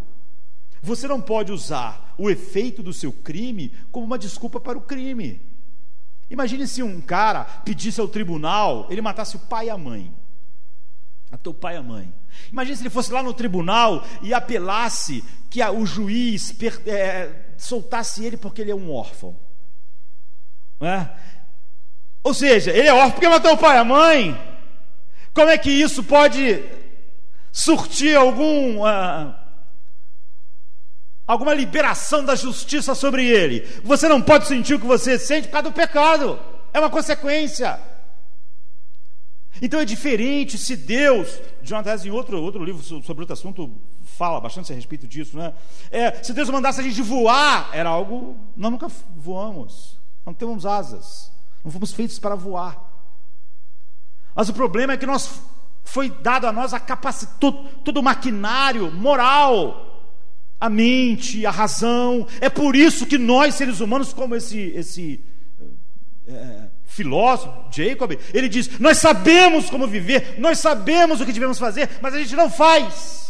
[0.82, 5.40] Você não pode usar o efeito do seu crime como uma desculpa para o crime.
[6.28, 10.12] Imagine se um cara pedisse ao tribunal, ele matasse o pai e a mãe.
[11.32, 12.12] Até o pai e a mãe.
[12.52, 17.49] Imagine se ele fosse lá no tribunal e apelasse que a, o juiz per, é,
[17.60, 19.36] soltasse ele porque ele é um órfão.
[20.82, 21.08] É?
[22.24, 24.60] Ou seja, ele é órfão porque matou o pai e a mãe.
[25.34, 26.64] Como é que isso pode
[27.52, 28.86] surtir algum.
[28.86, 29.36] ah,
[31.28, 33.62] alguma liberação da justiça sobre ele.
[33.84, 36.40] Você não pode sentir o que você sente por causa do pecado.
[36.74, 37.80] É uma consequência.
[39.62, 43.70] Então é diferente se Deus, Jonathan em outro, outro livro so- sobre outro assunto,
[44.20, 45.54] fala bastante a respeito disso, né?
[45.90, 48.38] É, se Deus mandasse a gente voar, era algo.
[48.54, 51.32] Nós nunca voamos, não temos asas,
[51.64, 52.78] não fomos feitos para voar.
[54.36, 55.42] Mas o problema é que nós
[55.86, 60.04] foi dado a nós a capacidade, todo, todo o maquinário moral,
[60.60, 62.28] a mente, a razão.
[62.42, 65.24] É por isso que nós, seres humanos, como esse, esse
[66.28, 71.90] é, filósofo, Jacob, ele diz: Nós sabemos como viver, nós sabemos o que devemos fazer,
[72.02, 73.29] mas a gente não faz.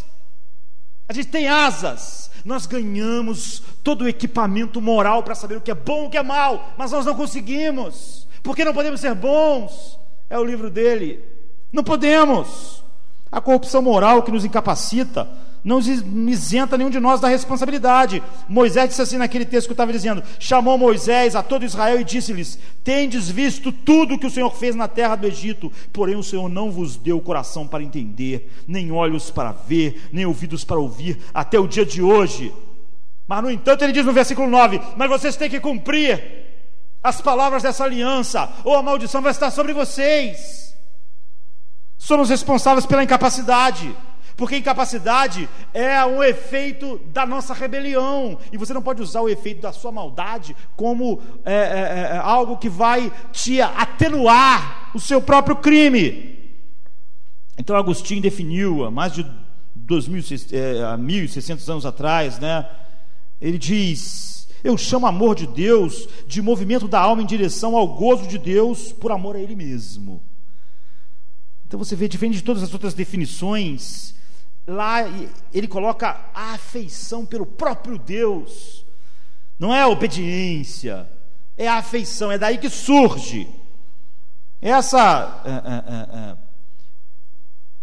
[1.10, 5.76] A gente tem asas, nós ganhamos todo o equipamento moral para saber o que é
[5.76, 9.98] bom o que é mal, mas nós não conseguimos, porque não podemos ser bons.
[10.30, 11.26] É o livro dele.
[11.74, 12.84] Não podemos.
[13.32, 15.28] A corrupção moral que nos incapacita
[15.64, 18.24] não isenta nenhum de nós da responsabilidade.
[18.48, 22.04] Moisés disse assim naquele texto que eu estava dizendo: chamou Moisés a todo Israel e
[22.04, 26.48] disse-lhes: Tendes visto tudo que o Senhor fez na terra do Egito, porém o Senhor
[26.48, 31.60] não vos deu coração para entender, nem olhos para ver, nem ouvidos para ouvir, até
[31.60, 32.54] o dia de hoje.
[33.28, 36.48] Mas, no entanto, ele diz no versículo 9: Mas vocês têm que cumprir
[37.04, 40.76] as palavras dessa aliança, ou a maldição vai estar sobre vocês.
[41.98, 43.96] Somos responsáveis pela incapacidade,
[44.40, 49.62] porque incapacidade é um efeito da nossa rebelião, e você não pode usar o efeito
[49.62, 55.58] da sua maldade como é, é, é, algo que vai te atenuar o seu próprio
[55.58, 56.40] crime.
[57.58, 59.26] Então Agostinho definiu, há mais de
[59.86, 62.66] 2.600, é, há 1.600 anos atrás, né?
[63.42, 68.26] ele diz: Eu chamo amor de Deus de movimento da alma em direção ao gozo
[68.26, 70.24] de Deus por amor a Ele mesmo.
[71.68, 74.18] Então você vê, diferente de todas as outras definições,
[74.70, 75.02] lá
[75.54, 78.86] ele coloca a afeição pelo próprio Deus.
[79.58, 81.10] Não é a obediência,
[81.58, 83.50] é a afeição, é daí que surge.
[84.62, 86.38] Essa, é, é, é,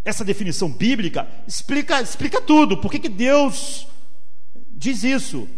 [0.05, 2.78] essa definição bíblica explica, explica tudo.
[2.78, 3.87] Por que, que Deus
[4.70, 5.49] diz isso?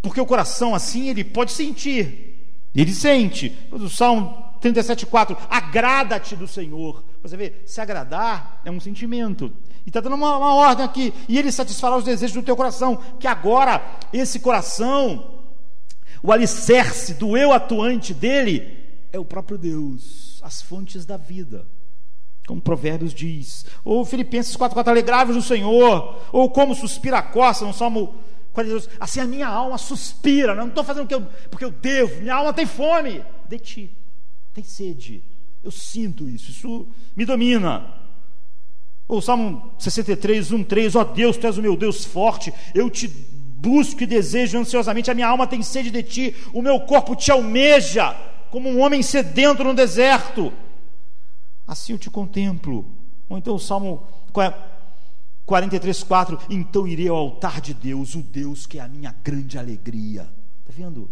[0.00, 2.32] Porque o coração assim ele pode sentir.
[2.74, 3.56] Ele sente.
[3.70, 7.04] O Salmo 37,4: Agrada-te do Senhor.
[7.22, 9.52] Você vê, se agradar é um sentimento.
[9.84, 11.12] E está dando uma, uma, ordem aqui.
[11.28, 12.98] E ele satisfará os desejos do teu coração.
[13.18, 15.40] Que agora, esse coração,
[16.22, 18.78] o alicerce do eu atuante dele,
[19.12, 21.66] é o próprio Deus, as fontes da vida.
[22.46, 23.66] Como Provérbios diz.
[23.84, 26.20] Ou Filipenses 4,4: Alegrai-vos do Senhor.
[26.32, 28.14] Ou como suspira a costa, no Salmo
[28.52, 28.88] 42.
[28.98, 30.54] Assim a minha alma suspira.
[30.54, 32.20] Não estou fazendo o que eu, porque eu devo.
[32.20, 33.96] Minha alma tem fome de ti
[34.52, 35.22] tem sede.
[35.62, 38.01] Eu sinto isso, isso me domina.
[39.08, 42.88] O Salmo 63, 1, 3, ó oh Deus, tu és o meu Deus forte, eu
[42.88, 47.14] te busco e desejo ansiosamente, a minha alma tem sede de ti, o meu corpo
[47.14, 48.16] te almeja,
[48.50, 50.52] como um homem sedento no deserto.
[51.66, 52.84] Assim eu te contemplo.
[53.28, 54.06] Ou então o Salmo
[55.46, 59.58] 43, 4, então irei ao altar de Deus, o Deus que é a minha grande
[59.58, 60.28] alegria.
[60.60, 61.08] Está vendo?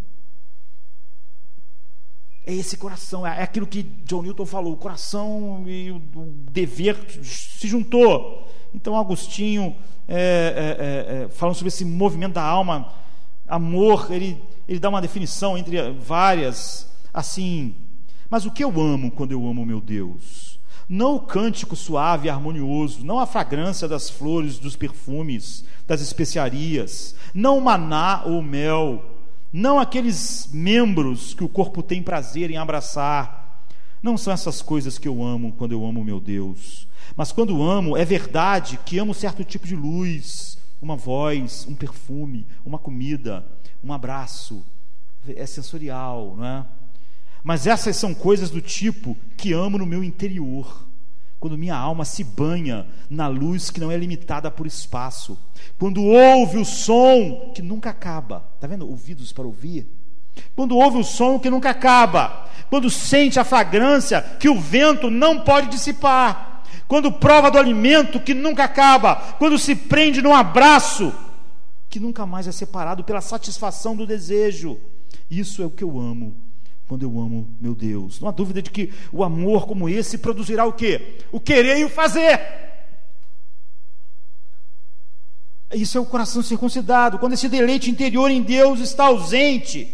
[2.50, 6.02] É esse coração, é aquilo que John Newton falou: o coração e o
[6.50, 8.44] dever se juntou.
[8.74, 9.76] Então, Agostinho,
[10.08, 12.92] é, é, é, falando sobre esse movimento da alma,
[13.46, 14.36] amor, ele,
[14.66, 17.72] ele dá uma definição entre várias, assim.
[18.28, 20.58] Mas o que eu amo quando eu amo meu Deus?
[20.88, 27.14] Não o cântico suave e harmonioso, não a fragrância das flores, dos perfumes, das especiarias,
[27.32, 29.09] não o maná ou o mel,
[29.52, 33.64] não aqueles membros que o corpo tem prazer em abraçar.
[34.02, 36.86] Não são essas coisas que eu amo quando eu amo meu Deus.
[37.16, 42.46] Mas quando amo, é verdade que amo certo tipo de luz, uma voz, um perfume,
[42.64, 43.44] uma comida,
[43.82, 44.64] um abraço.
[45.26, 46.66] É sensorial, não é?
[47.42, 50.89] Mas essas são coisas do tipo que amo no meu interior
[51.40, 55.38] quando minha alma se banha na luz que não é limitada por espaço,
[55.78, 58.86] quando ouve o som que nunca acaba, está vendo?
[58.86, 59.86] Ouvidos para ouvir.
[60.54, 65.40] Quando ouve o som que nunca acaba, quando sente a fragrância que o vento não
[65.40, 71.12] pode dissipar, quando prova do alimento que nunca acaba, quando se prende num abraço
[71.88, 74.78] que nunca mais é separado pela satisfação do desejo.
[75.30, 76.49] Isso é o que eu amo
[76.90, 78.18] quando eu amo meu Deus.
[78.18, 81.18] Não há dúvida de que o amor como esse produzirá o quê?
[81.30, 82.40] O querer e o fazer.
[85.72, 87.20] Isso é o coração circuncidado.
[87.20, 89.88] Quando esse deleite interior em Deus está ausente,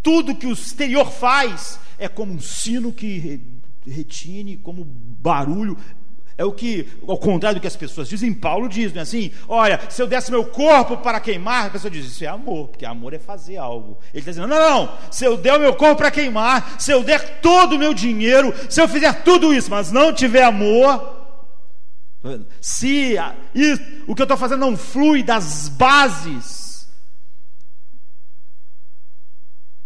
[0.00, 3.40] tudo que o exterior faz é como um sino que
[3.84, 5.76] retine, como barulho,
[6.38, 9.32] É o que, ao contrário do que as pessoas dizem, Paulo diz, não é assim?
[9.48, 12.86] Olha, se eu desse meu corpo para queimar, a pessoa diz, isso é amor, porque
[12.86, 13.98] amor é fazer algo.
[14.14, 17.02] Ele está dizendo, não, não, se eu der o meu corpo para queimar, se eu
[17.02, 21.18] der todo o meu dinheiro, se eu fizer tudo isso, mas não tiver amor,
[22.60, 23.16] se
[23.52, 26.88] isso, o que eu estou fazendo não flui das bases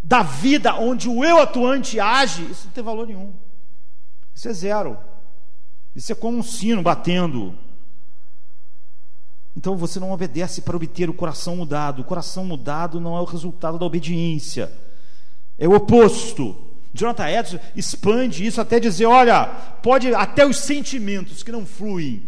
[0.02, 3.32] da vida onde o eu atuante age, isso não tem valor nenhum.
[4.34, 5.11] Isso é zero.
[5.94, 7.54] Isso é como um sino batendo.
[9.56, 12.02] Então você não obedece para obter o coração mudado.
[12.02, 14.72] O coração mudado não é o resultado da obediência,
[15.58, 16.56] é o oposto.
[16.94, 19.46] Jonathan Edson expande isso até dizer: olha,
[19.82, 22.22] pode até os sentimentos que não fluem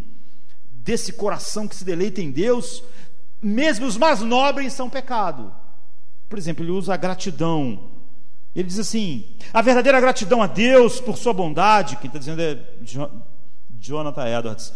[0.71, 2.83] desse coração que se deleita em Deus,
[3.41, 5.53] mesmo os mais nobres são pecado.
[6.29, 7.91] Por exemplo, ele usa a gratidão.
[8.55, 12.59] Ele diz assim: a verdadeira gratidão a Deus por sua bondade, quem está dizendo é
[13.85, 14.73] Jonathan Edwards,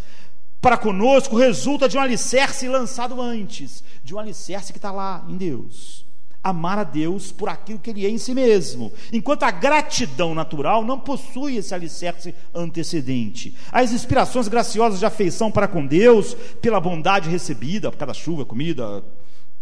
[0.61, 5.35] para conosco resulta de um alicerce lançado antes, de um alicerce que está lá em
[5.35, 6.05] Deus.
[6.41, 10.85] Amar a Deus por aquilo que Ele é em si mesmo, enquanto a gratidão natural
[10.85, 13.55] não possui esse alicerce antecedente.
[13.71, 19.03] As inspirações graciosas de afeição para com Deus, pela bondade recebida, por cada chuva, comida,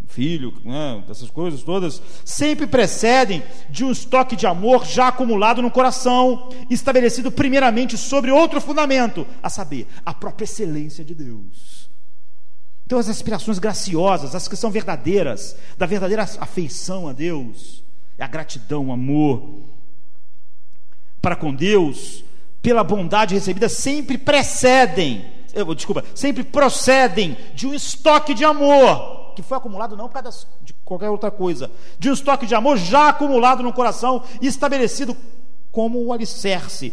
[0.07, 5.69] filho, né, essas coisas todas, sempre precedem de um estoque de amor já acumulado no
[5.69, 11.89] coração, estabelecido primeiramente sobre outro fundamento, a saber, a própria excelência de Deus.
[12.85, 17.83] Então, as aspirações graciosas, as que são verdadeiras, da verdadeira afeição a Deus,
[18.17, 19.61] é a gratidão, o amor
[21.21, 22.23] para com Deus,
[22.61, 25.25] pela bondade recebida, sempre precedem,
[25.75, 30.73] desculpa, sempre procedem de um estoque de amor que foi acumulado não por causa de
[30.83, 31.69] qualquer outra coisa,
[31.99, 35.15] de um estoque de amor já acumulado no coração e estabelecido
[35.71, 36.91] como o alicerce.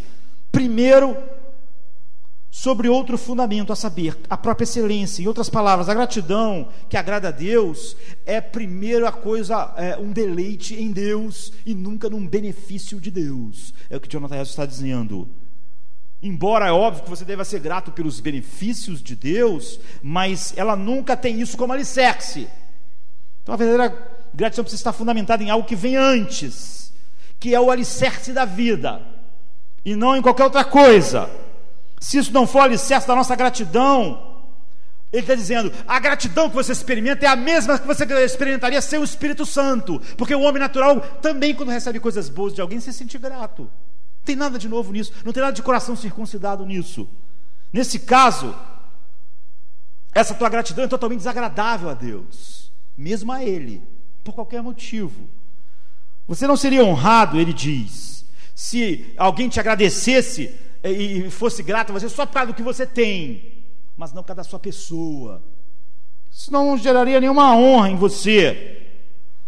[0.51, 1.17] Primeiro,
[2.51, 5.23] sobre outro fundamento, a saber, a própria excelência.
[5.23, 10.11] Em outras palavras, a gratidão que agrada a Deus é primeiro a coisa, é, um
[10.11, 13.73] deleite em Deus e nunca num benefício de Deus.
[13.89, 15.27] É o que Jonathan Edwards está dizendo.
[16.25, 21.15] Embora é óbvio que você deva ser grato pelos benefícios de Deus, mas ela nunca
[21.15, 22.49] tem isso como alicerce.
[23.43, 23.95] Então a verdadeira
[24.33, 26.91] gratidão precisa estar fundamentada em algo que vem antes,
[27.39, 29.03] que é o alicerce da vida,
[29.85, 31.29] e não em qualquer outra coisa.
[31.99, 34.41] Se isso não for alicerce da nossa gratidão,
[35.13, 38.97] ele está dizendo: a gratidão que você experimenta é a mesma que você experimentaria sem
[38.97, 42.91] o Espírito Santo, porque o homem natural também, quando recebe coisas boas de alguém, se
[42.91, 43.69] sente grato
[44.25, 47.07] tem nada de novo nisso, não tem nada de coração circuncidado nisso.
[47.71, 48.55] Nesse caso,
[50.13, 53.81] essa tua gratidão é totalmente desagradável a Deus, mesmo a Ele,
[54.23, 55.29] por qualquer motivo.
[56.27, 62.09] Você não seria honrado, ele diz, se alguém te agradecesse e fosse grato a você
[62.09, 63.63] só por causa do que você tem,
[63.95, 65.43] mas não por causa da sua pessoa.
[66.31, 68.84] Isso não geraria nenhuma honra em você.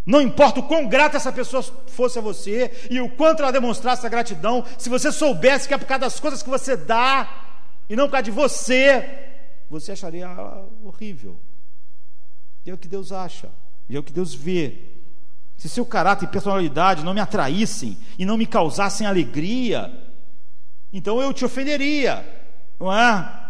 [0.08, 4.06] Não importa o quão grata essa pessoa fosse a você e o quanto ela demonstrasse
[4.06, 7.28] a gratidão, se você soubesse que é por causa das coisas que você dá
[7.90, 9.06] e não por causa de você,
[9.68, 10.26] você acharia
[10.82, 11.38] horrível.
[12.64, 13.50] E é o que Deus acha,
[13.86, 14.78] e é o que Deus vê.
[15.58, 19.92] Se seu caráter e personalidade não me atraíssem e não me causassem alegria,
[20.90, 22.24] então eu te ofenderia,
[22.80, 23.44] não é?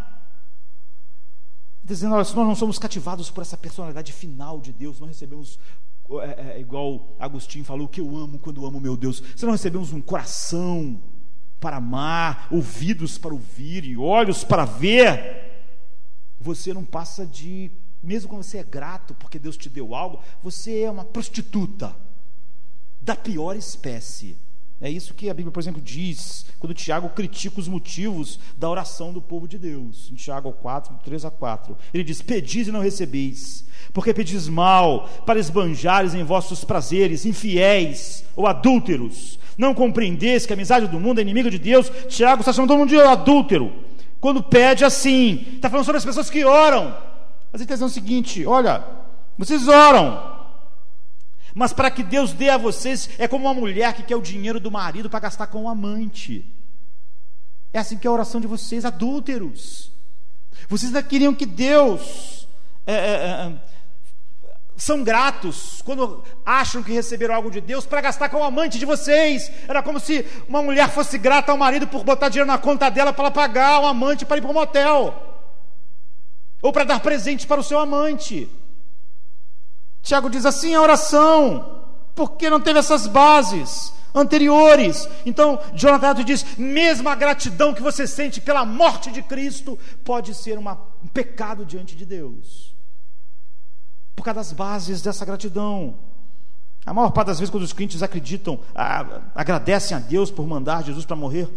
[1.84, 5.56] Dizendo, olha, se nós não somos cativados por essa personalidade final de Deus, não recebemos
[6.22, 9.22] é, é, igual Agostinho falou, que eu amo quando amo meu Deus.
[9.36, 11.02] Se não recebemos um coração
[11.60, 15.64] para amar, ouvidos para ouvir e olhos para ver,
[16.40, 17.70] você não passa de,
[18.02, 21.94] mesmo quando você é grato porque Deus te deu algo, você é uma prostituta
[23.00, 24.36] da pior espécie.
[24.80, 29.12] É isso que a Bíblia, por exemplo, diz quando Tiago critica os motivos da oração
[29.12, 30.08] do povo de Deus.
[30.12, 31.76] Em Tiago 4, 3 a 4.
[31.92, 38.24] Ele diz: Pedis e não recebeis, porque pedis mal, para esbanjares em vossos prazeres, infiéis
[38.36, 39.38] ou adúlteros.
[39.56, 41.90] Não compreendeis que a amizade do mundo é inimiga de Deus?
[42.08, 43.72] Tiago está chamando todo mundo de adúltero.
[44.20, 46.96] Quando pede assim, está falando sobre as pessoas que oram.
[47.52, 48.84] Mas ele está dizendo o seguinte: olha,
[49.36, 50.37] vocês oram,
[51.58, 54.60] mas para que Deus dê a vocês, é como uma mulher que quer o dinheiro
[54.60, 56.44] do marido para gastar com o amante.
[57.72, 59.90] É assim que é a oração de vocês, adúlteros.
[60.68, 62.46] Vocês ainda queriam que Deus.
[62.86, 63.52] É, é, é,
[64.76, 68.86] são gratos quando acham que receberam algo de Deus para gastar com o amante de
[68.86, 69.50] vocês.
[69.66, 73.12] Era como se uma mulher fosse grata ao marido por botar dinheiro na conta dela
[73.12, 75.42] para ela pagar o amante para ir para um motel,
[76.62, 78.48] ou para dar presente para o seu amante.
[80.02, 81.84] Tiago diz assim: a oração,
[82.14, 85.08] porque não teve essas bases anteriores.
[85.24, 90.58] Então, Jonathan diz: mesmo a gratidão que você sente pela morte de Cristo pode ser
[90.58, 92.74] uma, um pecado diante de Deus,
[94.16, 95.98] por causa das bases dessa gratidão.
[96.86, 100.82] A maior parte das vezes, quando os crentes acreditam, a, agradecem a Deus por mandar
[100.82, 101.48] Jesus para morrer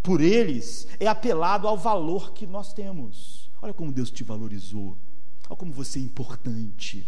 [0.00, 3.50] por eles, é apelado ao valor que nós temos.
[3.60, 4.96] Olha como Deus te valorizou,
[5.48, 7.06] olha como você é importante.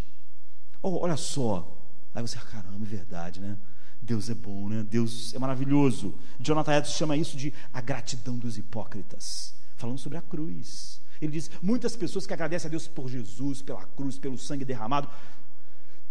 [0.83, 1.77] Oh, olha só,
[2.15, 3.57] aí você, caramba, é verdade, né?
[4.01, 4.87] Deus é bom, né?
[4.89, 6.15] Deus é maravilhoso.
[6.39, 11.01] Jonathan Edwards chama isso de a gratidão dos hipócritas, falando sobre a cruz.
[11.21, 15.09] Ele diz: muitas pessoas que agradecem a Deus por Jesus, pela cruz, pelo sangue derramado,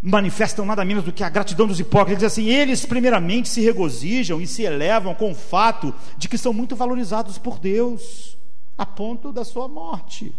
[0.02, 2.12] manifestam nada menos do que a gratidão dos hipócritas.
[2.12, 6.38] Ele diz assim: eles, primeiramente, se regozijam e se elevam com o fato de que
[6.38, 8.38] são muito valorizados por Deus,
[8.78, 10.36] a ponto da sua morte.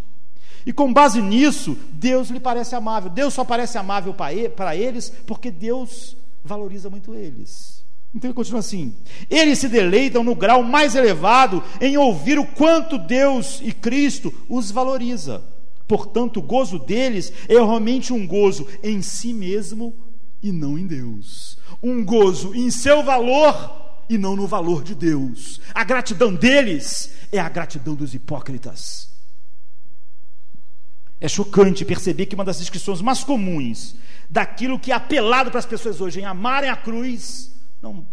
[0.67, 3.09] E com base nisso, Deus lhe parece amável.
[3.09, 7.85] Deus só parece amável para eles porque Deus valoriza muito eles.
[8.13, 8.93] Então ele continua assim:
[9.29, 14.69] eles se deleitam no grau mais elevado em ouvir o quanto Deus e Cristo os
[14.69, 15.41] valoriza.
[15.87, 19.95] Portanto, o gozo deles é realmente um gozo em si mesmo
[20.43, 21.57] e não em Deus.
[21.81, 25.61] Um gozo em seu valor e não no valor de Deus.
[25.73, 29.15] A gratidão deles é a gratidão dos hipócritas.
[31.19, 33.95] É chocante perceber que uma das descrições mais comuns
[34.29, 37.51] daquilo que é apelado para as pessoas hoje em amarem a cruz
[37.81, 38.05] não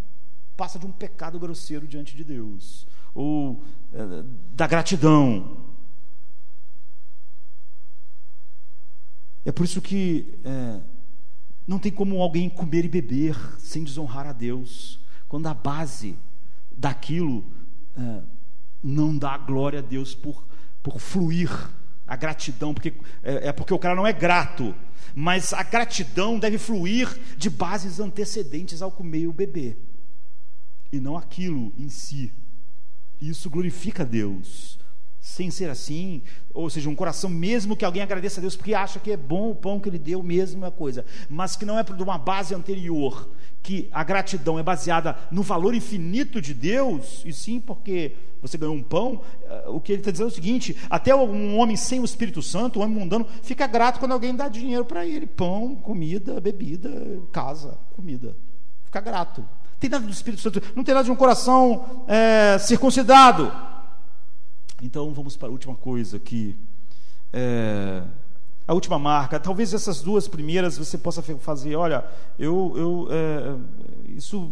[0.56, 4.24] passa de um pecado grosseiro diante de Deus ou é,
[4.54, 5.58] da gratidão.
[9.44, 10.80] É por isso que é,
[11.66, 14.98] não tem como alguém comer e beber sem desonrar a Deus,
[15.28, 16.16] quando a base
[16.70, 17.44] daquilo
[17.96, 18.22] é,
[18.82, 20.44] não dá glória a Deus por,
[20.82, 21.50] por fluir
[22.06, 22.92] a gratidão, porque
[23.22, 24.74] é, é porque o cara não é grato,
[25.14, 29.78] mas a gratidão deve fluir de bases antecedentes ao comer o beber,
[30.92, 32.32] e não aquilo em si.
[33.20, 34.78] Isso glorifica a Deus.
[35.20, 39.00] Sem ser assim, ou seja, um coração mesmo que alguém agradeça a Deus porque acha
[39.00, 41.82] que é bom o pão que ele deu, mesmo é coisa, mas que não é
[41.82, 43.30] de uma base anterior,
[43.64, 48.76] que a gratidão é baseada no valor infinito de Deus, e sim porque você ganhou
[48.76, 51.98] um pão, eh, o que ele está dizendo é o seguinte: até um homem sem
[51.98, 55.74] o Espírito Santo, um homem mundano, fica grato quando alguém dá dinheiro para ele: pão,
[55.74, 56.90] comida, bebida,
[57.32, 58.36] casa, comida.
[58.84, 59.40] Fica grato.
[59.40, 63.50] Não tem nada do Espírito Santo, não tem nada de um coração é, circuncidado
[64.84, 66.54] então vamos para a última coisa aqui.
[67.32, 68.02] É,
[68.66, 69.38] a última marca.
[69.38, 71.76] Talvez essas duas primeiras você possa fazer.
[71.76, 72.04] Olha,
[72.38, 73.56] eu, eu é,
[74.16, 74.50] isso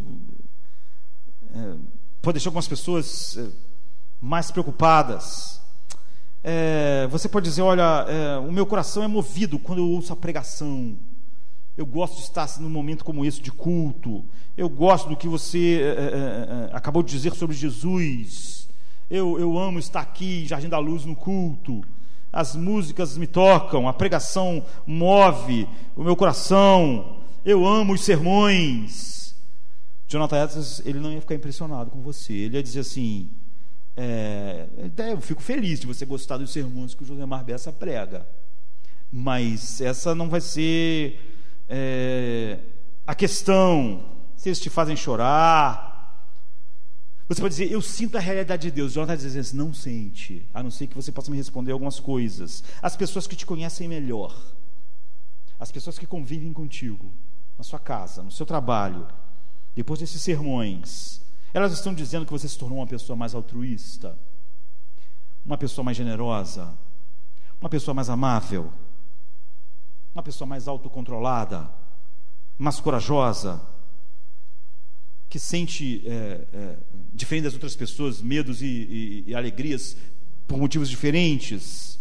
[1.55, 1.75] é,
[2.21, 3.49] pode deixar algumas pessoas é,
[4.21, 5.61] mais preocupadas.
[6.45, 10.17] É, você pode dizer, olha, é, o meu coração é movido quando eu ouço a
[10.17, 10.97] pregação.
[11.77, 14.25] Eu gosto de estar num momento como esse de culto.
[14.57, 15.81] Eu gosto do que você
[16.71, 18.69] acabou de dizer sobre Jesus.
[19.09, 21.83] Eu, eu amo estar aqui, Jardim da Luz, no culto.
[22.33, 27.19] As músicas me tocam, a pregação move o meu coração.
[27.45, 29.35] Eu amo os sermões.
[30.09, 32.33] Jonathan Edwards, ele não ia ficar impressionado com você.
[32.33, 33.31] Ele ia dizer assim:
[33.97, 34.67] é,
[35.11, 38.27] eu fico feliz de você gostar dos sermões que o José Bessa prega,
[39.11, 41.21] mas essa não vai ser
[41.69, 42.59] é,
[43.07, 44.11] a questão.
[44.37, 45.92] Se eles te fazem chorar,
[47.29, 48.93] você pode dizer, eu sinto a realidade de Deus.
[48.93, 52.63] Jonathan diz assim, não sente, a não ser que você possa me responder algumas coisas.
[52.81, 54.37] As pessoas que te conhecem melhor,
[55.59, 57.13] as pessoas que convivem contigo,
[57.57, 59.07] na sua casa, no seu trabalho,
[59.75, 61.21] depois desses sermões,
[61.55, 64.19] elas estão dizendo que você se tornou uma pessoa mais altruísta,
[65.45, 66.73] uma pessoa mais generosa,
[67.61, 68.73] uma pessoa mais amável,
[70.15, 71.71] uma pessoa mais autocontrolada,
[72.59, 73.61] mais corajosa,
[75.33, 76.77] que sente, é, é,
[77.11, 79.97] diferente das outras pessoas, medos e, e, e alegrias
[80.47, 81.99] por motivos diferentes.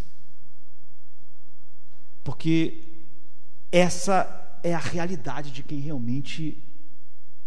[2.25, 2.79] Porque
[3.71, 6.61] essa é a realidade de quem realmente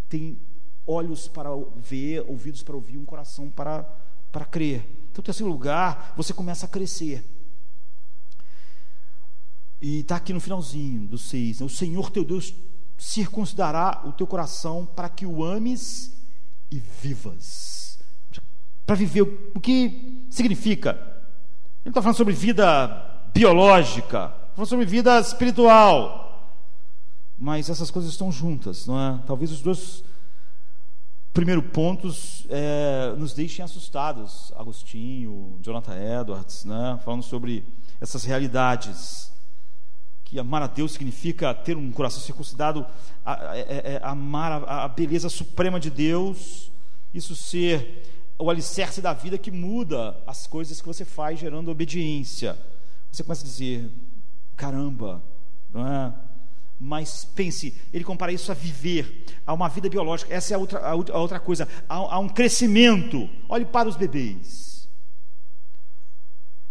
[0.08, 0.38] tem
[0.86, 3.82] olhos para ver, ouvidos para ouvir, um coração para,
[4.32, 4.88] para crer.
[5.12, 7.22] Então, nesse lugar, você começa a crescer.
[9.82, 11.60] E está aqui no finalzinho do 6.
[11.60, 11.66] Né?
[11.66, 12.54] O Senhor teu Deus
[12.96, 16.12] circuncidará o teu coração para que o ames
[16.70, 17.98] e vivas.
[18.86, 19.22] Para viver,
[19.54, 20.90] o que significa?
[21.84, 22.86] Ele está falando sobre vida
[23.32, 26.60] biológica, falando sobre vida espiritual.
[27.38, 29.20] Mas essas coisas estão juntas, não é?
[29.26, 30.04] Talvez os dois
[31.32, 34.52] primeiros pontos é, nos deixem assustados.
[34.56, 36.98] Agostinho, Jonathan Edwards, né?
[37.04, 37.66] falando sobre
[38.00, 39.33] essas realidades
[40.34, 42.84] que amar a Deus significa ter um coração circuncidado,
[43.24, 46.72] a, é, é, amar a, a beleza suprema de Deus,
[47.14, 48.02] isso ser
[48.36, 52.58] o alicerce da vida que muda as coisas que você faz, gerando obediência.
[53.12, 53.88] Você começa a dizer:
[54.56, 55.22] caramba,
[55.72, 56.12] não é?
[56.80, 60.34] Mas pense, ele compara isso a viver, a uma vida biológica.
[60.34, 61.68] Essa é a outra, a outra coisa.
[61.88, 63.30] Há um crescimento.
[63.48, 64.74] Olhe para os bebês.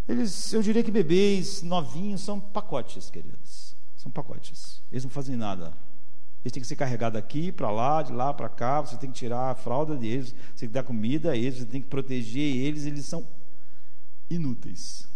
[0.07, 3.42] Eles, eu diria que bebês novinhos são pacotes, queridos.
[4.03, 4.81] São pacotes.
[4.91, 5.73] Eles não fazem nada.
[6.43, 8.81] Eles têm que ser carregados aqui, para lá, de lá para cá.
[8.81, 11.65] Você tem que tirar a fralda deles, você tem que dar comida a eles, você
[11.65, 12.85] tem que proteger eles.
[12.85, 13.25] Eles são
[14.29, 15.07] inúteis.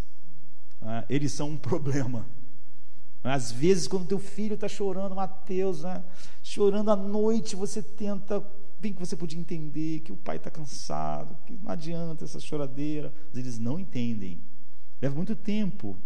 [0.81, 1.03] Né?
[1.09, 2.25] Eles são um problema.
[3.21, 6.01] Às vezes, quando teu filho está chorando, Mateus, né?
[6.41, 8.41] chorando à noite, você tenta,
[8.79, 13.13] bem que você podia entender que o pai está cansado, que não adianta essa choradeira.
[13.27, 14.39] Mas eles não entendem.
[15.01, 15.97] Leva muito tempo,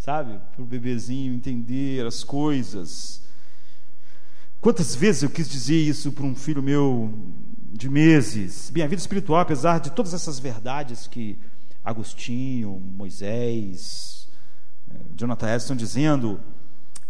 [0.00, 3.22] sabe, para o bebezinho entender as coisas.
[4.60, 7.12] Quantas vezes eu quis dizer isso para um filho meu
[7.70, 8.70] de meses?
[8.70, 11.38] Bem, a vida espiritual, apesar de todas essas verdades que
[11.84, 14.26] Agostinho, Moisés,
[14.90, 16.40] eh, Jonathan Edson estão dizendo,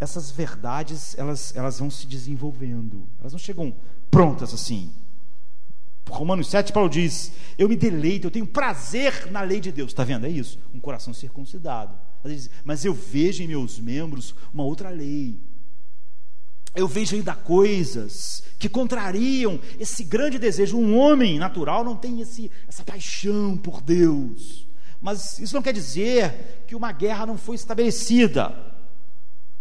[0.00, 3.74] essas verdades elas, elas vão se desenvolvendo, elas não chegam
[4.10, 4.92] prontas assim.
[6.08, 9.92] Romanos 7, Paulo diz: Eu me deleito, eu tenho prazer na lei de Deus.
[9.92, 10.26] Está vendo?
[10.26, 11.94] É isso, um coração circuncidado.
[12.64, 15.38] Mas eu vejo em meus membros uma outra lei
[16.74, 20.78] eu vejo ainda coisas que contrariam esse grande desejo.
[20.78, 24.66] Um homem natural não tem esse, essa paixão por Deus.
[25.01, 28.55] Mas isso não quer dizer que uma guerra não foi estabelecida.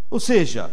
[0.09, 0.69] Ou seja,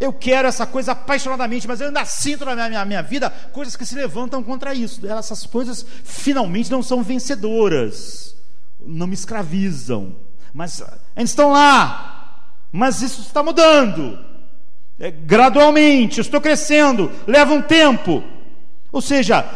[0.00, 3.76] eu quero essa coisa apaixonadamente, mas eu ainda sinto na minha, minha, minha vida coisas
[3.76, 5.06] que se levantam contra isso.
[5.06, 8.34] Essas coisas finalmente não são vencedoras,
[8.80, 10.16] não me escravizam,
[10.56, 10.80] mas
[11.14, 12.54] ainda estão lá.
[12.72, 14.18] Mas isso está mudando.
[14.98, 18.24] É, gradualmente, estou crescendo, leva um tempo.
[18.90, 19.46] Ou seja,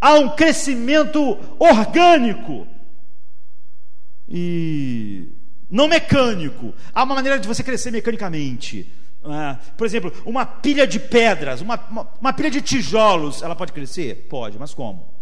[0.00, 2.66] há um crescimento orgânico
[4.26, 5.28] e
[5.70, 6.72] não mecânico.
[6.94, 8.90] Há uma maneira de você crescer mecanicamente.
[9.22, 13.72] É, por exemplo, uma pilha de pedras, uma, uma, uma pilha de tijolos, ela pode
[13.72, 14.26] crescer?
[14.30, 15.12] Pode, mas como?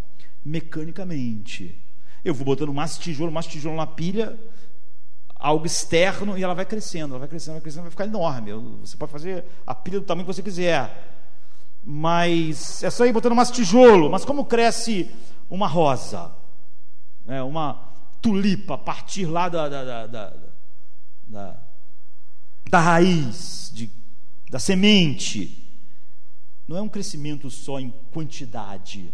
[0.44, 1.76] Mecanicamente.
[2.24, 4.38] Eu vou botando mais tijolo, mais tijolo na pilha,
[5.40, 8.52] algo externo e ela vai crescendo, ela vai crescendo, vai crescendo, vai ficar enorme.
[8.80, 11.08] Você pode fazer a pilha do tamanho que você quiser.
[11.84, 14.10] Mas é só ir botando mais tijolo.
[14.10, 15.10] Mas como cresce
[15.48, 16.30] uma rosa,
[17.24, 17.88] né, uma
[18.20, 20.32] tulipa a partir lá da, da, da,
[21.26, 21.56] da,
[22.68, 23.90] da raiz, de,
[24.50, 25.66] da semente.
[26.68, 29.12] Não é um crescimento só em quantidade,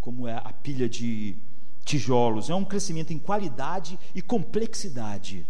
[0.00, 1.36] como é a pilha de
[1.84, 5.46] tijolos, é um crescimento em qualidade e complexidade.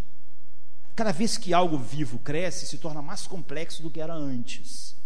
[0.99, 4.97] Cada vez que algo vivo cresce, se torna mais complexo do que era antes.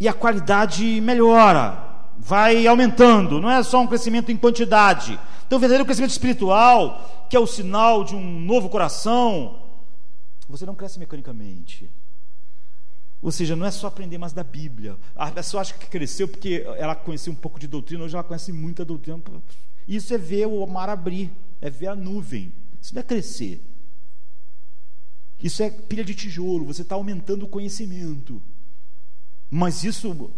[0.00, 5.20] E a qualidade melhora, vai aumentando, não é só um crescimento em quantidade.
[5.46, 9.62] Então, o verdadeiro crescimento espiritual, que é o sinal de um novo coração,
[10.48, 11.90] você não cresce mecanicamente.
[13.20, 14.96] Ou seja, não é só aprender mais da Bíblia.
[15.14, 18.54] A pessoa acha que cresceu porque ela conhecia um pouco de doutrina, hoje ela conhece
[18.54, 19.20] muita doutrina.
[19.86, 21.30] Isso é ver o mar abrir,
[21.60, 22.54] é ver a nuvem.
[22.80, 23.66] Isso não é crescer.
[25.42, 28.42] Isso é pilha de tijolo, você está aumentando o conhecimento.
[29.50, 30.30] Mas isso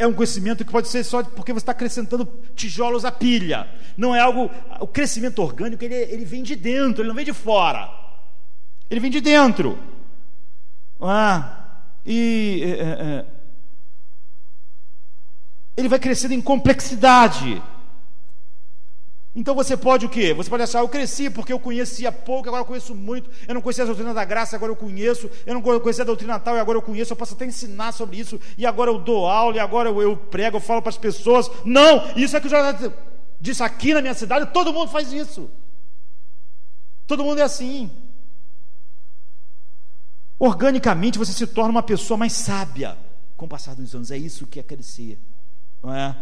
[0.00, 3.68] é um conhecimento que pode ser só porque você está acrescentando tijolos à pilha.
[3.98, 4.50] Não é algo.
[4.80, 7.90] O crescimento orgânico ele, ele vem de dentro, ele não vem de fora.
[8.88, 9.78] Ele vem de dentro.
[10.98, 13.26] Ah, e é, é, é.
[15.76, 17.62] ele vai crescendo em complexidade.
[19.34, 20.34] Então você pode o quê?
[20.34, 23.62] Você pode achar, eu cresci porque eu conhecia pouco, agora eu conheço muito, eu não
[23.62, 26.58] conhecia a doutrina da graça, agora eu conheço, eu não conhecia a doutrina tal, e
[26.58, 29.60] agora eu conheço, eu posso até ensinar sobre isso, e agora eu dou aula, e
[29.60, 31.48] agora eu, eu prego, eu falo para as pessoas.
[31.64, 32.92] Não, isso é que o Jonathan
[33.40, 35.48] disse aqui na minha cidade, todo mundo faz isso.
[37.06, 37.90] Todo mundo é assim.
[40.38, 42.96] Organicamente você se torna uma pessoa mais sábia
[43.36, 44.10] com o passar dos anos.
[44.10, 45.18] É isso que é crescer.
[45.82, 46.16] Não é?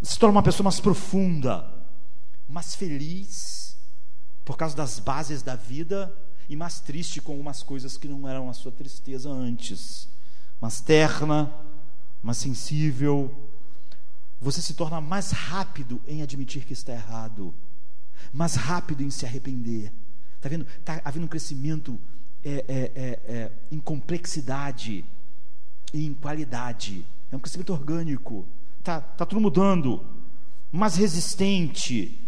[0.00, 1.73] Você se torna uma pessoa mais profunda
[2.48, 3.76] mais feliz
[4.44, 6.14] por causa das bases da vida
[6.48, 10.08] e mais triste com algumas coisas que não eram a sua tristeza antes.
[10.60, 11.52] Mais terna,
[12.22, 13.34] mais sensível.
[14.40, 17.54] Você se torna mais rápido em admitir que está errado,
[18.32, 19.92] mais rápido em se arrepender.
[20.36, 20.66] Está vendo?
[20.78, 21.98] Está havendo um crescimento
[22.44, 25.04] é, é, é, é, em complexidade
[25.94, 27.06] e em qualidade.
[27.32, 28.46] É um crescimento orgânico.
[28.78, 30.04] Está tá tudo mudando.
[30.70, 32.20] Mais resistente,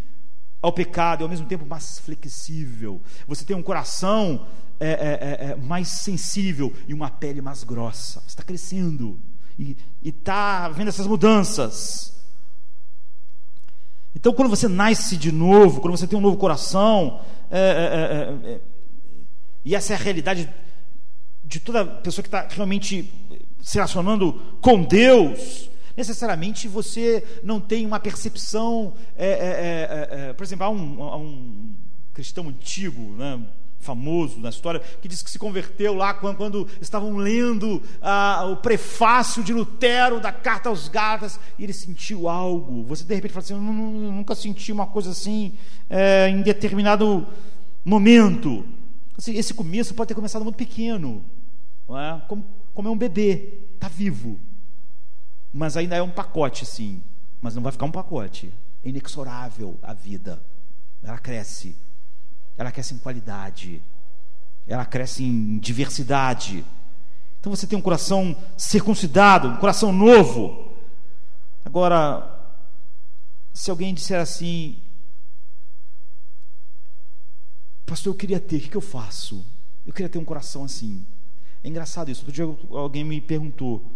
[0.61, 3.01] ao pecado e ao mesmo tempo mais flexível.
[3.27, 4.47] Você tem um coração
[4.79, 8.21] é, é, é, é mais sensível e uma pele mais grossa.
[8.21, 9.21] Você está crescendo
[9.59, 12.15] e está vendo essas mudanças.
[14.15, 17.21] Então, quando você nasce de novo, quando você tem um novo coração,
[17.51, 18.61] é, é,
[19.65, 20.49] e essa é a realidade
[21.45, 23.13] de toda pessoa que está realmente
[23.61, 28.93] se relacionando com Deus, necessariamente você não tem uma percepção.
[29.17, 31.75] É, é, é, é por exemplo, há um, há um,
[32.13, 33.41] cristão antigo, né,
[33.79, 38.57] famoso na história, que diz que se converteu lá quando, quando estavam lendo ah, o
[38.57, 42.85] prefácio de Lutero da carta aos Gálatas e ele sentiu algo.
[42.85, 45.55] Você de repente fala assim: Eu nunca senti uma coisa assim
[45.89, 47.27] é, em determinado
[47.85, 48.67] momento.
[49.17, 51.25] Assim, esse começo pode ter começado muito pequeno,
[51.89, 52.21] é?
[52.29, 52.45] como,
[52.75, 54.39] como é um bebê, está vivo
[55.57, 57.03] mas ainda é um pacote, sim.
[57.41, 58.53] Mas não vai ficar um pacote.
[58.85, 60.43] É inexorável a vida.
[61.03, 61.75] Ela cresce.
[62.59, 63.83] Ela cresce em qualidade.
[64.67, 66.63] Ela cresce em diversidade.
[67.41, 70.73] Então você tem um coração circuncidado, um coração novo.
[71.65, 72.39] Agora,
[73.55, 74.77] se alguém disser assim,
[77.87, 79.43] pastor, eu queria ter, o que eu faço?
[79.87, 81.07] Eu queria ter um coração assim.
[81.65, 82.27] É engraçado isso.
[82.27, 82.45] Outro dia
[82.77, 83.96] alguém me perguntou,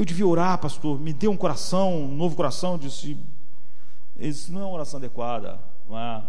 [0.00, 2.72] eu devia orar, pastor, me dê um coração, um novo coração.
[2.72, 3.18] Eu disse:
[4.18, 6.24] Isso não é uma oração adequada, não é?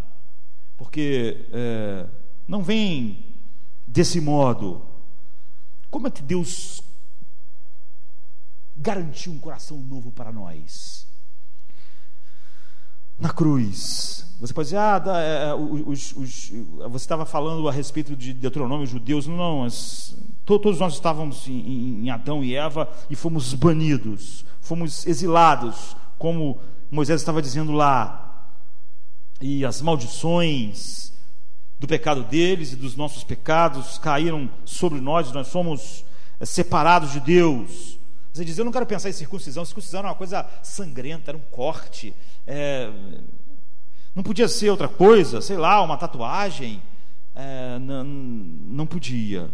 [0.78, 2.06] Porque é,
[2.46, 3.26] não vem
[3.88, 4.82] desse modo.
[5.90, 6.82] Como é que Deus
[8.76, 11.08] garantiu um coração novo para nós?
[13.18, 14.36] Na cruz.
[14.42, 16.50] Você pode dizer, ah, é, é, os, os,
[16.90, 19.28] você estava falando a respeito de Deuteronômio, judeus.
[19.28, 26.60] Não, as, Todos nós estávamos em Adão e Eva e fomos banidos, fomos exilados, como
[26.90, 28.50] Moisés estava dizendo lá.
[29.40, 31.14] E as maldições
[31.80, 36.06] do pecado deles e dos nossos pecados caíram sobre nós, nós somos
[36.40, 37.98] eh, separados de Deus.
[38.32, 41.44] Você diz, eu não quero pensar em circuncisão, circuncisão era uma coisa sangrenta, era um
[41.52, 42.14] corte,
[42.46, 42.90] é,
[44.16, 46.82] não podia ser outra coisa, sei lá, uma tatuagem,
[47.36, 49.50] é, não, não podia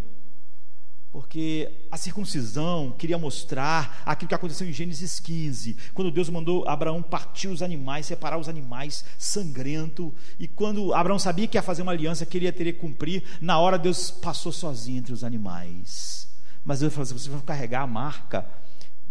[1.11, 7.01] porque a circuncisão queria mostrar aquilo que aconteceu em Gênesis 15, quando Deus mandou Abraão
[7.01, 11.91] partir os animais, separar os animais sangrento, e quando Abraão sabia que ia fazer uma
[11.91, 16.27] aliança, queria ter que cumprir, na hora Deus passou sozinho entre os animais.
[16.63, 18.45] Mas Deus falou assim: você vai carregar a marca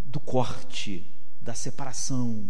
[0.05, 1.05] do corte,
[1.41, 2.47] da separação.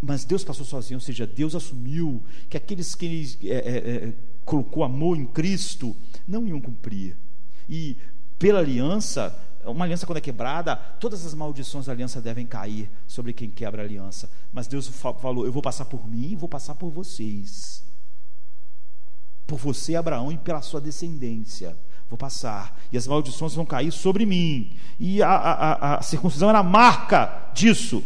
[0.00, 4.84] Mas Deus passou sozinho, ou seja, Deus assumiu que aqueles que ele é, é, colocou
[4.84, 5.96] amor em Cristo
[6.26, 7.16] não iam cumprir.
[7.68, 7.96] E
[8.38, 13.32] pela aliança, uma aliança quando é quebrada, todas as maldições da aliança devem cair sobre
[13.32, 14.30] quem quebra a aliança.
[14.52, 17.84] Mas Deus falou: Eu vou passar por mim vou passar por vocês.
[19.46, 21.76] Por você, Abraão, e pela sua descendência.
[22.08, 22.78] Vou passar.
[22.90, 24.76] E as maldições vão cair sobre mim.
[24.98, 28.02] E a, a, a circuncisão era a marca disso.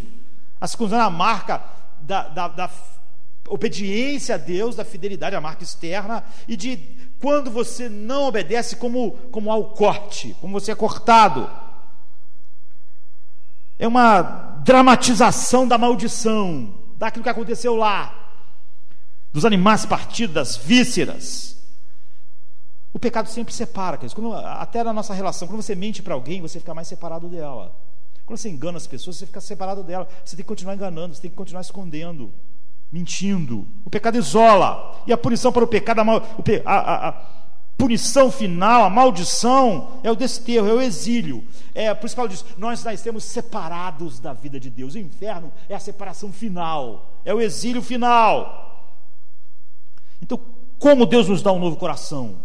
[0.61, 1.63] A circuncisão era a marca
[2.01, 2.71] da, da, da
[3.49, 6.77] obediência a Deus, da fidelidade, a marca externa, e de
[7.23, 11.49] quando você não obedece como, como ao corte, como você é cortado.
[13.79, 14.21] É uma
[14.65, 18.13] dramatização da maldição, daquilo que aconteceu lá,
[19.33, 21.57] dos animais partidos, das vísceras.
[22.93, 25.47] O pecado sempre separa, quando, até na nossa relação.
[25.47, 27.73] Quando você mente para alguém, você fica mais separado dela.
[28.27, 30.09] Quando você engana as pessoas, você fica separado dela.
[30.25, 32.33] Você tem que continuar enganando, você tem que continuar escondendo
[32.93, 33.67] mentindo.
[33.85, 35.03] O pecado isola.
[35.07, 37.13] E a punição para o pecado, a, a, a
[37.77, 41.43] punição final, a maldição, é o desterro, é o exílio.
[41.75, 44.95] É, por isso que Paulo diz: nós nascemos separados da vida de Deus.
[44.95, 48.69] O inferno é a separação final, é o exílio final.
[50.21, 50.39] Então,
[50.79, 52.37] como Deus nos dá um novo coração?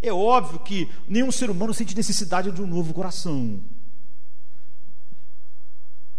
[0.00, 3.60] É óbvio que nenhum ser humano sente necessidade de um novo coração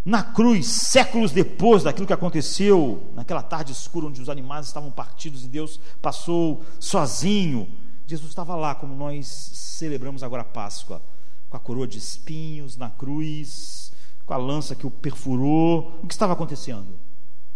[0.10, 5.45] na cruz, séculos depois daquilo que aconteceu, naquela tarde escura onde os animais estavam partidos
[5.45, 7.68] e Deus passou sozinho,
[8.07, 10.99] Jesus estava lá, como nós celebramos agora a Páscoa,
[11.48, 13.94] com a coroa de espinhos na cruz,
[14.26, 15.99] com a lança que o perfurou.
[16.02, 16.88] O que estava acontecendo?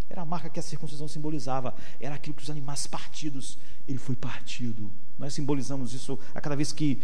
[0.08, 3.58] Era a marca que a circuncisão simbolizava, era aquilo que os animais partidos,
[3.88, 4.92] ele foi partido.
[5.18, 7.02] Nós simbolizamos isso a cada vez que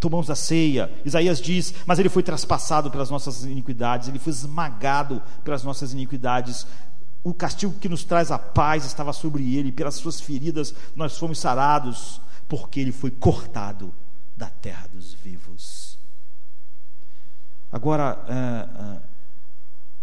[0.00, 0.90] tomamos a ceia.
[1.04, 6.66] Isaías diz: Mas ele foi traspassado pelas nossas iniquidades, ele foi esmagado pelas nossas iniquidades.
[7.22, 11.38] O castigo que nos traz a paz estava sobre ele, pelas suas feridas nós fomos
[11.38, 13.92] sarados, porque ele foi cortado
[14.36, 15.98] da terra dos vivos.
[17.70, 19.00] Agora, é, é,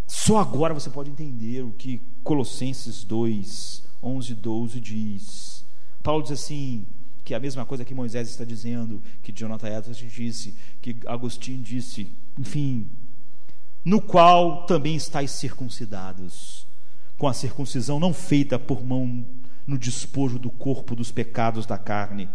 [0.06, 5.64] só agora você pode entender o que Colossenses 2, 11, 12 diz.
[6.02, 6.86] Paulo diz assim,
[7.26, 11.60] que é a mesma coisa que Moisés está dizendo, que Jonathan Edwards disse, que Agostinho
[11.60, 12.06] disse,
[12.38, 12.88] enfim,
[13.84, 16.64] no qual também estáis circuncidados,
[17.18, 19.26] com a circuncisão não feita por mão
[19.66, 22.28] no despojo do corpo dos pecados da carne,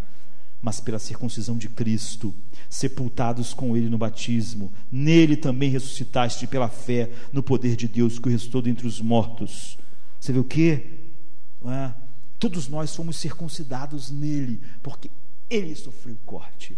[0.62, 2.36] mas pela circuncisão de Cristo,
[2.70, 8.28] sepultados com ele no batismo, nele também ressuscitaste pela fé no poder de Deus que
[8.28, 9.78] o restou dentre os mortos.
[10.20, 10.84] Você vê o que?
[11.66, 12.01] É?
[12.42, 15.12] Todos nós fomos circuncidados nele, porque
[15.48, 16.76] ele sofreu corte.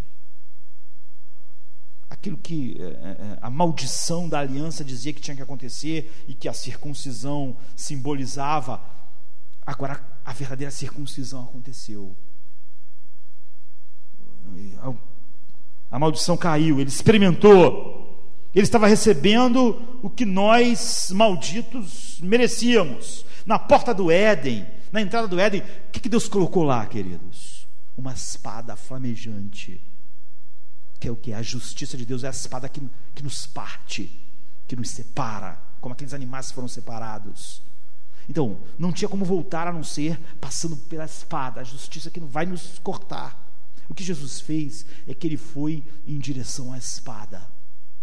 [2.10, 6.50] Aquilo que é, é, a maldição da aliança dizia que tinha que acontecer e que
[6.50, 8.82] a circuncisão simbolizava,
[9.66, 12.14] agora a verdadeira circuncisão aconteceu.
[15.90, 18.20] A maldição caiu, ele experimentou.
[18.54, 23.26] Ele estava recebendo o que nós, malditos, merecíamos.
[23.46, 27.68] Na porta do Éden, na entrada do Éden, o que, que Deus colocou lá, queridos?
[27.98, 29.82] Uma espada flamejante,
[31.00, 31.34] que é o que?
[31.34, 32.80] A justiça de Deus é a espada que,
[33.16, 34.22] que nos parte,
[34.68, 37.60] que nos separa, como aqueles animais foram separados.
[38.30, 42.28] Então, não tinha como voltar a não ser passando pela espada, a justiça que não
[42.28, 43.36] vai nos cortar.
[43.90, 47.42] O que Jesus fez é que ele foi em direção à espada.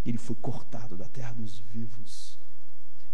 [0.05, 2.37] Ele foi cortado da terra dos vivos.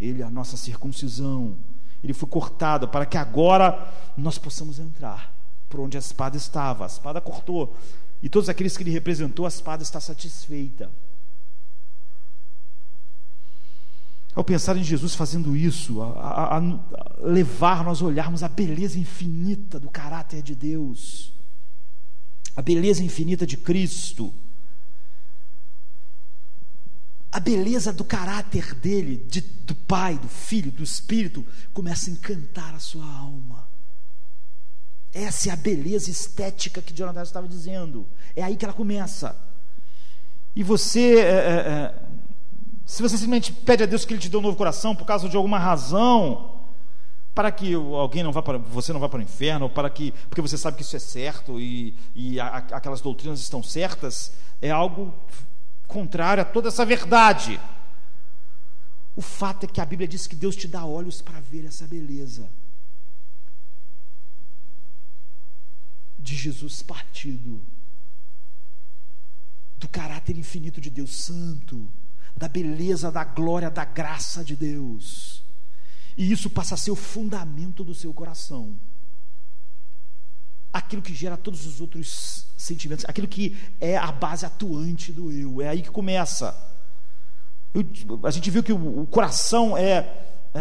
[0.00, 1.58] Ele, a nossa circuncisão,
[2.06, 5.34] ele foi cortado para que agora nós possamos entrar
[5.68, 6.84] por onde a espada estava.
[6.84, 7.76] A espada cortou.
[8.22, 10.88] E todos aqueles que ele representou, a espada está satisfeita.
[14.36, 16.60] Ao pensar em Jesus fazendo isso, a, a, a
[17.22, 21.32] levar nós a olharmos a beleza infinita do caráter de Deus,
[22.54, 24.32] a beleza infinita de Cristo,
[27.36, 31.44] a beleza do caráter dele, de, do Pai, do Filho, do Espírito,
[31.74, 33.68] começa a encantar a sua alma.
[35.12, 38.08] Essa é a beleza estética que Jonathan estava dizendo.
[38.34, 39.36] É aí que ela começa.
[40.54, 41.94] E você, é, é, é,
[42.86, 45.28] se você simplesmente pede a Deus que Ele te dê um novo coração por causa
[45.28, 46.58] de alguma razão,
[47.34, 50.10] para que alguém não vá para você não vá para o inferno, ou para que
[50.30, 54.32] porque você sabe que isso é certo e, e a, aquelas doutrinas estão certas,
[54.62, 55.12] é algo
[55.86, 57.60] contrário a toda essa verdade.
[59.14, 61.86] O fato é que a Bíblia diz que Deus te dá olhos para ver essa
[61.86, 62.48] beleza
[66.18, 67.62] de Jesus partido,
[69.78, 71.88] do caráter infinito de Deus Santo,
[72.36, 75.44] da beleza, da glória, da graça de Deus.
[76.16, 78.76] E isso passa a ser o fundamento do seu coração.
[80.76, 85.62] Aquilo que gera todos os outros sentimentos, aquilo que é a base atuante do eu.
[85.62, 86.54] É aí que começa.
[87.72, 87.84] Eu,
[88.24, 90.24] a gente viu que o, o coração é
[90.54, 90.60] é,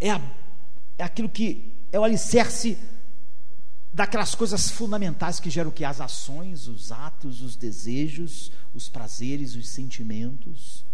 [0.00, 0.20] é, é, a,
[0.98, 2.76] é aquilo que é o alicerce
[3.92, 5.84] daquelas coisas fundamentais que geram o que?
[5.84, 10.84] As ações, os atos, os desejos, os prazeres, os sentimentos.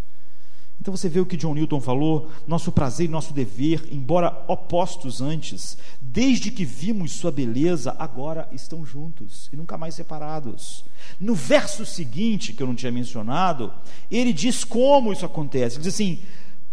[0.81, 5.20] Então você vê o que John Newton falou: nosso prazer e nosso dever, embora opostos
[5.20, 10.85] antes, desde que vimos sua beleza, agora estão juntos e nunca mais separados.
[11.20, 13.73] No verso seguinte, que eu não tinha mencionado,
[14.11, 15.77] ele diz como isso acontece.
[15.77, 16.19] Ele diz assim: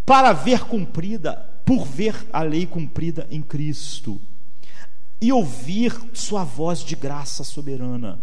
[0.06, 1.34] para ver cumprida,
[1.66, 4.22] por ver a lei cumprida em Cristo,
[5.20, 8.20] e ouvir sua voz de graça soberana.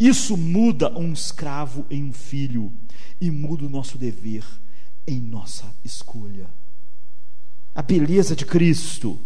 [0.00, 2.72] Isso muda um escravo em um filho
[3.20, 4.42] e muda o nosso dever
[5.06, 6.48] em nossa escolha.
[7.74, 9.18] A beleza de Cristo.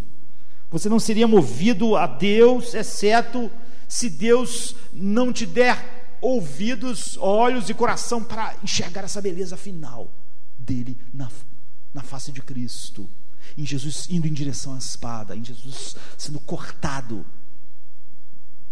[0.69, 3.49] Você não seria movido a Deus, exceto
[3.87, 10.11] se Deus não te der ouvidos, olhos e coração para enxergar essa beleza final
[10.57, 11.29] dele na,
[11.93, 13.09] na face de Cristo.
[13.57, 17.25] Em Jesus indo em direção à espada, em Jesus sendo cortado.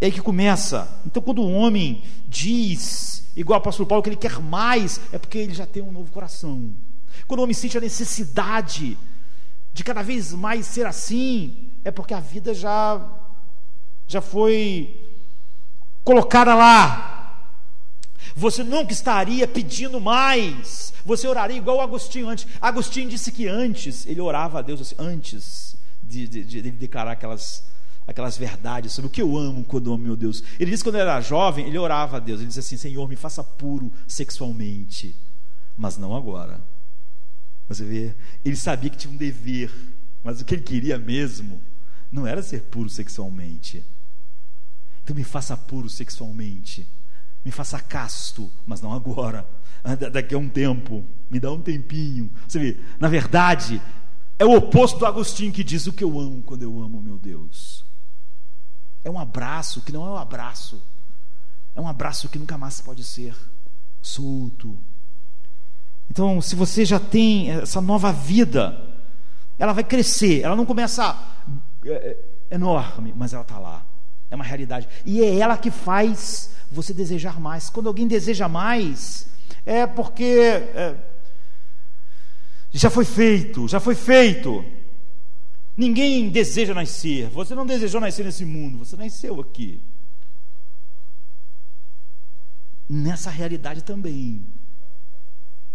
[0.02, 1.02] É aí que começa.
[1.06, 5.38] Então, quando o homem diz, igual o apóstolo Paulo, que ele quer mais, é porque
[5.38, 6.74] ele já tem um novo coração.
[7.28, 8.98] Quando o homem sente a necessidade
[9.74, 13.02] de cada vez mais ser assim, é porque a vida já
[14.08, 15.02] já foi
[16.04, 17.52] colocada lá.
[18.36, 20.94] Você nunca estaria pedindo mais.
[21.06, 22.48] Você oraria igual o Agostinho antes.
[22.62, 27.12] Agostinho disse que antes ele orava a Deus assim, antes de, de, de, de declarar
[27.12, 27.64] aquelas
[28.08, 30.44] aquelas verdades sobre o que eu amo quando amo meu Deus.
[30.60, 32.40] Ele disse que quando ele era jovem, ele orava a Deus.
[32.40, 35.16] Ele disse assim: Senhor, me faça puro sexualmente,
[35.76, 36.60] mas não agora.
[37.68, 39.74] Você vê, ele sabia que tinha um dever,
[40.24, 41.62] mas o que ele queria mesmo
[42.12, 43.84] não era ser puro sexualmente.
[45.04, 46.88] Então me faça puro sexualmente,
[47.44, 49.48] me faça casto, mas não agora,
[50.12, 52.32] daqui a um tempo, me dá um tempinho.
[52.48, 53.82] Você vê, na verdade,
[54.38, 57.18] É o oposto do Agostinho que diz o que eu amo quando eu amo meu
[57.18, 57.86] Deus.
[59.04, 60.82] É um abraço que não é um abraço.
[61.74, 63.36] É um abraço que nunca mais pode ser
[64.02, 64.78] solto.
[66.10, 68.80] Então, se você já tem essa nova vida,
[69.58, 70.42] ela vai crescer.
[70.42, 71.18] Ela não começa
[71.86, 73.86] é, é, enorme, mas ela está lá.
[74.30, 74.88] É uma realidade.
[75.06, 77.70] E é ela que faz você desejar mais.
[77.70, 79.28] Quando alguém deseja mais,
[79.66, 80.96] é porque é,
[82.72, 84.64] já foi feito, já foi feito.
[85.78, 87.30] Ninguém deseja nascer.
[87.30, 89.82] Você não desejou nascer nesse mundo, você nasceu aqui.
[92.88, 94.46] Nessa realidade também.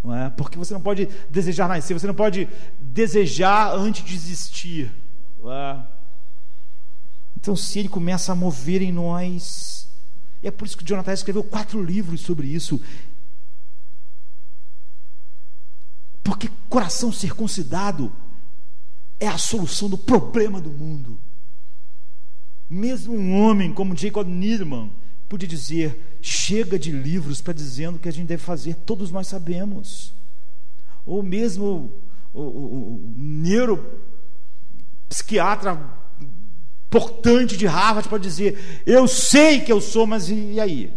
[0.03, 0.31] Não é?
[0.31, 2.49] Porque você não pode desejar nascer, você não pode
[2.81, 4.93] desejar antes de existir.
[5.45, 5.81] É?
[7.37, 9.89] Então, se ele começa a mover em nós,
[10.43, 12.81] e é por isso que Jonathan escreveu quatro livros sobre isso.
[16.23, 18.13] Porque coração circuncidado
[19.19, 21.19] é a solução do problema do mundo.
[22.69, 24.91] Mesmo um homem como Jacob Needman
[25.31, 29.29] podia dizer: chega de livros para dizendo o que a gente deve fazer, todos nós
[29.29, 30.13] sabemos.
[31.07, 31.93] Ou mesmo
[32.35, 35.81] o, o, o neuropsiquiatra
[36.89, 40.93] importante de Harvard pode dizer: Eu sei que eu sou, mas e, e aí?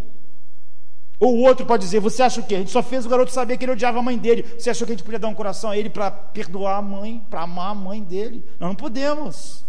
[1.20, 2.56] Ou outro pode dizer: Você acha o quê?
[2.56, 4.44] A gente só fez o garoto saber que ele odiava a mãe dele.
[4.58, 7.24] Você achou que a gente podia dar um coração a ele para perdoar a mãe,
[7.30, 8.44] para amar a mãe dele?
[8.60, 9.64] Nós não podemos.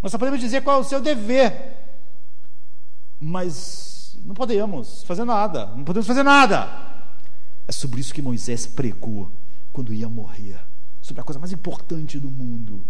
[0.00, 1.87] Nós só podemos dizer qual é o seu dever.
[3.20, 5.66] Mas não podemos fazer nada.
[5.66, 6.68] Não podemos fazer nada.
[7.66, 9.30] É sobre isso que Moisés pregou
[9.72, 10.58] quando ia morrer
[11.02, 12.84] sobre a coisa mais importante do mundo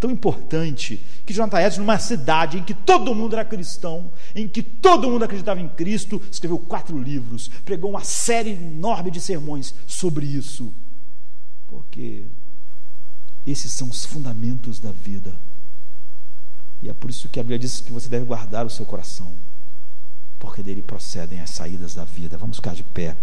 [0.00, 4.62] tão importante que Jonathan Edwards, numa cidade em que todo mundo era cristão, em que
[4.62, 10.26] todo mundo acreditava em Cristo, escreveu quatro livros, pregou uma série enorme de sermões sobre
[10.26, 10.72] isso.
[11.68, 12.24] Porque
[13.46, 15.34] esses são os fundamentos da vida.
[16.82, 19.32] E é por isso que a Bíblia diz que você deve guardar o seu coração,
[20.38, 22.38] porque dele procedem as saídas da vida.
[22.38, 23.16] Vamos ficar de pé.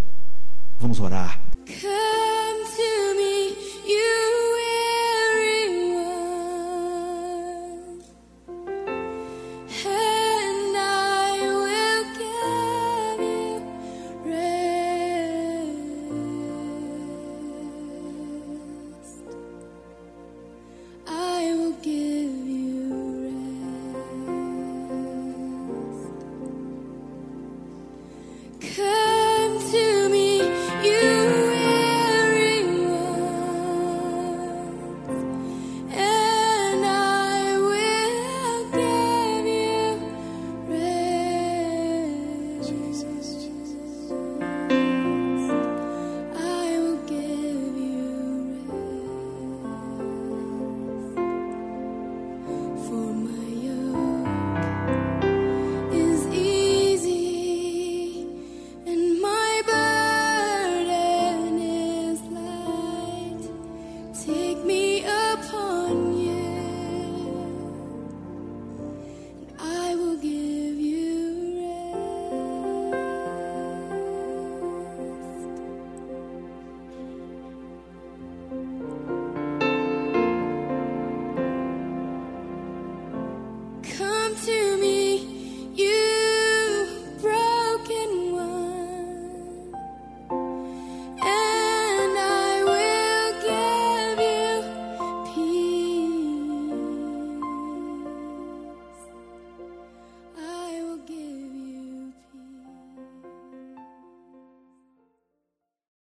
[0.80, 1.40] Vamos orar.
[1.65, 3.56] Come to me,
[3.88, 4.11] you
[4.56, 6.25] weary one.